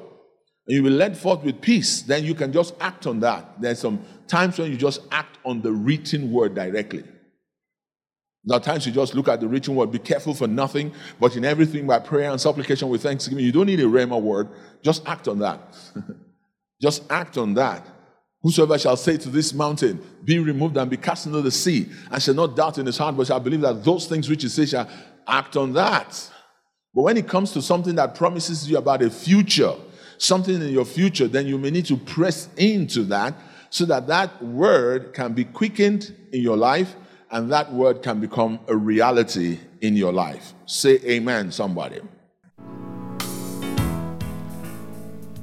and 0.66 0.76
you 0.76 0.82
will 0.82 0.92
led 0.92 1.16
forth 1.16 1.42
with 1.42 1.60
peace, 1.60 2.02
then 2.02 2.24
you 2.24 2.34
can 2.34 2.52
just 2.52 2.74
act 2.80 3.06
on 3.06 3.20
that. 3.20 3.60
There's 3.60 3.78
some 3.78 4.04
times 4.26 4.58
when 4.58 4.70
you 4.70 4.76
just 4.76 5.00
act 5.12 5.38
on 5.44 5.62
the 5.62 5.72
written 5.72 6.32
word 6.32 6.54
directly. 6.54 7.04
There 8.44 8.56
are 8.56 8.60
times 8.60 8.86
you 8.86 8.92
just 8.92 9.14
look 9.14 9.28
at 9.28 9.40
the 9.40 9.48
written 9.48 9.74
word, 9.74 9.90
be 9.90 9.98
careful 9.98 10.34
for 10.34 10.46
nothing, 10.46 10.92
but 11.20 11.36
in 11.36 11.44
everything 11.44 11.86
by 11.86 11.98
prayer 11.98 12.30
and 12.30 12.40
supplication 12.40 12.88
with 12.88 13.02
thanksgiving. 13.02 13.44
You 13.44 13.52
don't 13.52 13.66
need 13.66 13.80
a 13.80 13.84
rhema 13.84 14.20
word, 14.20 14.48
just 14.82 15.06
act 15.06 15.26
on 15.26 15.40
that. 15.40 15.60
just 16.80 17.10
act 17.10 17.38
on 17.38 17.54
that. 17.54 17.84
Whosoever 18.42 18.78
shall 18.78 18.96
say 18.96 19.16
to 19.16 19.30
this 19.30 19.52
mountain, 19.52 20.00
Be 20.22 20.38
removed 20.38 20.76
and 20.76 20.88
be 20.88 20.96
cast 20.96 21.26
into 21.26 21.42
the 21.42 21.50
sea, 21.50 21.88
and 22.10 22.22
shall 22.22 22.34
not 22.34 22.54
doubt 22.54 22.78
in 22.78 22.86
his 22.86 22.98
heart, 22.98 23.16
but 23.16 23.26
shall 23.26 23.40
believe 23.40 23.62
that 23.62 23.82
those 23.82 24.06
things 24.06 24.28
which 24.28 24.42
he 24.42 24.48
says 24.48 24.70
shall 24.70 24.88
act 25.26 25.56
on 25.56 25.72
that. 25.72 26.30
But 26.94 27.02
when 27.02 27.16
it 27.16 27.26
comes 27.26 27.50
to 27.52 27.62
something 27.62 27.96
that 27.96 28.14
promises 28.14 28.70
you 28.70 28.78
about 28.78 29.02
a 29.02 29.10
future, 29.10 29.74
something 30.18 30.54
in 30.54 30.68
your 30.68 30.84
future, 30.84 31.28
then 31.28 31.46
you 31.46 31.58
may 31.58 31.70
need 31.70 31.86
to 31.86 31.96
press 31.96 32.48
into 32.56 33.02
that 33.04 33.34
so 33.70 33.84
that 33.86 34.06
that 34.06 34.42
word 34.42 35.12
can 35.12 35.32
be 35.32 35.44
quickened 35.44 36.14
in 36.32 36.40
your 36.40 36.56
life 36.56 36.94
and 37.30 37.50
that 37.52 37.72
word 37.72 38.02
can 38.02 38.20
become 38.20 38.60
a 38.68 38.76
reality 38.76 39.58
in 39.80 39.96
your 39.96 40.12
life. 40.12 40.54
Say 40.66 40.98
amen, 41.04 41.52
somebody. 41.52 42.00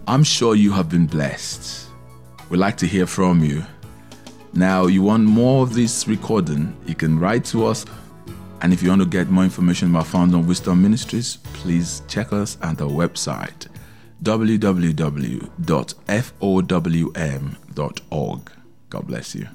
I'm 0.07 0.23
sure 0.23 0.55
you 0.55 0.71
have 0.71 0.89
been 0.89 1.05
blessed. 1.05 1.88
We'd 2.49 2.57
like 2.57 2.77
to 2.77 2.88
hear 2.88 3.05
from 3.05 3.43
you. 3.43 3.63
Now, 4.53 4.88
you 4.88 5.01
want 5.01 5.23
more 5.23 5.63
of 5.63 5.73
this 5.73 6.07
recording, 6.07 6.75
you 6.86 6.93
can 6.93 7.19
write 7.19 7.45
to 7.45 7.65
us. 7.65 7.86
And 8.62 8.71
if 8.71 8.83
you 8.83 8.89
want 8.89 9.01
to 9.01 9.07
get 9.07 9.29
more 9.29 9.43
information 9.43 9.89
about 9.89 10.07
Fountain 10.07 10.39
of 10.39 10.47
Wisdom 10.47 10.81
Ministries, 10.81 11.38
please 11.53 12.01
check 12.07 12.31
us 12.31 12.57
at 12.62 12.79
our 12.81 12.89
website 12.89 13.67
www.fowm.org. 14.23 15.51
God 18.89 19.07
bless 19.07 19.36
you. 19.36 19.47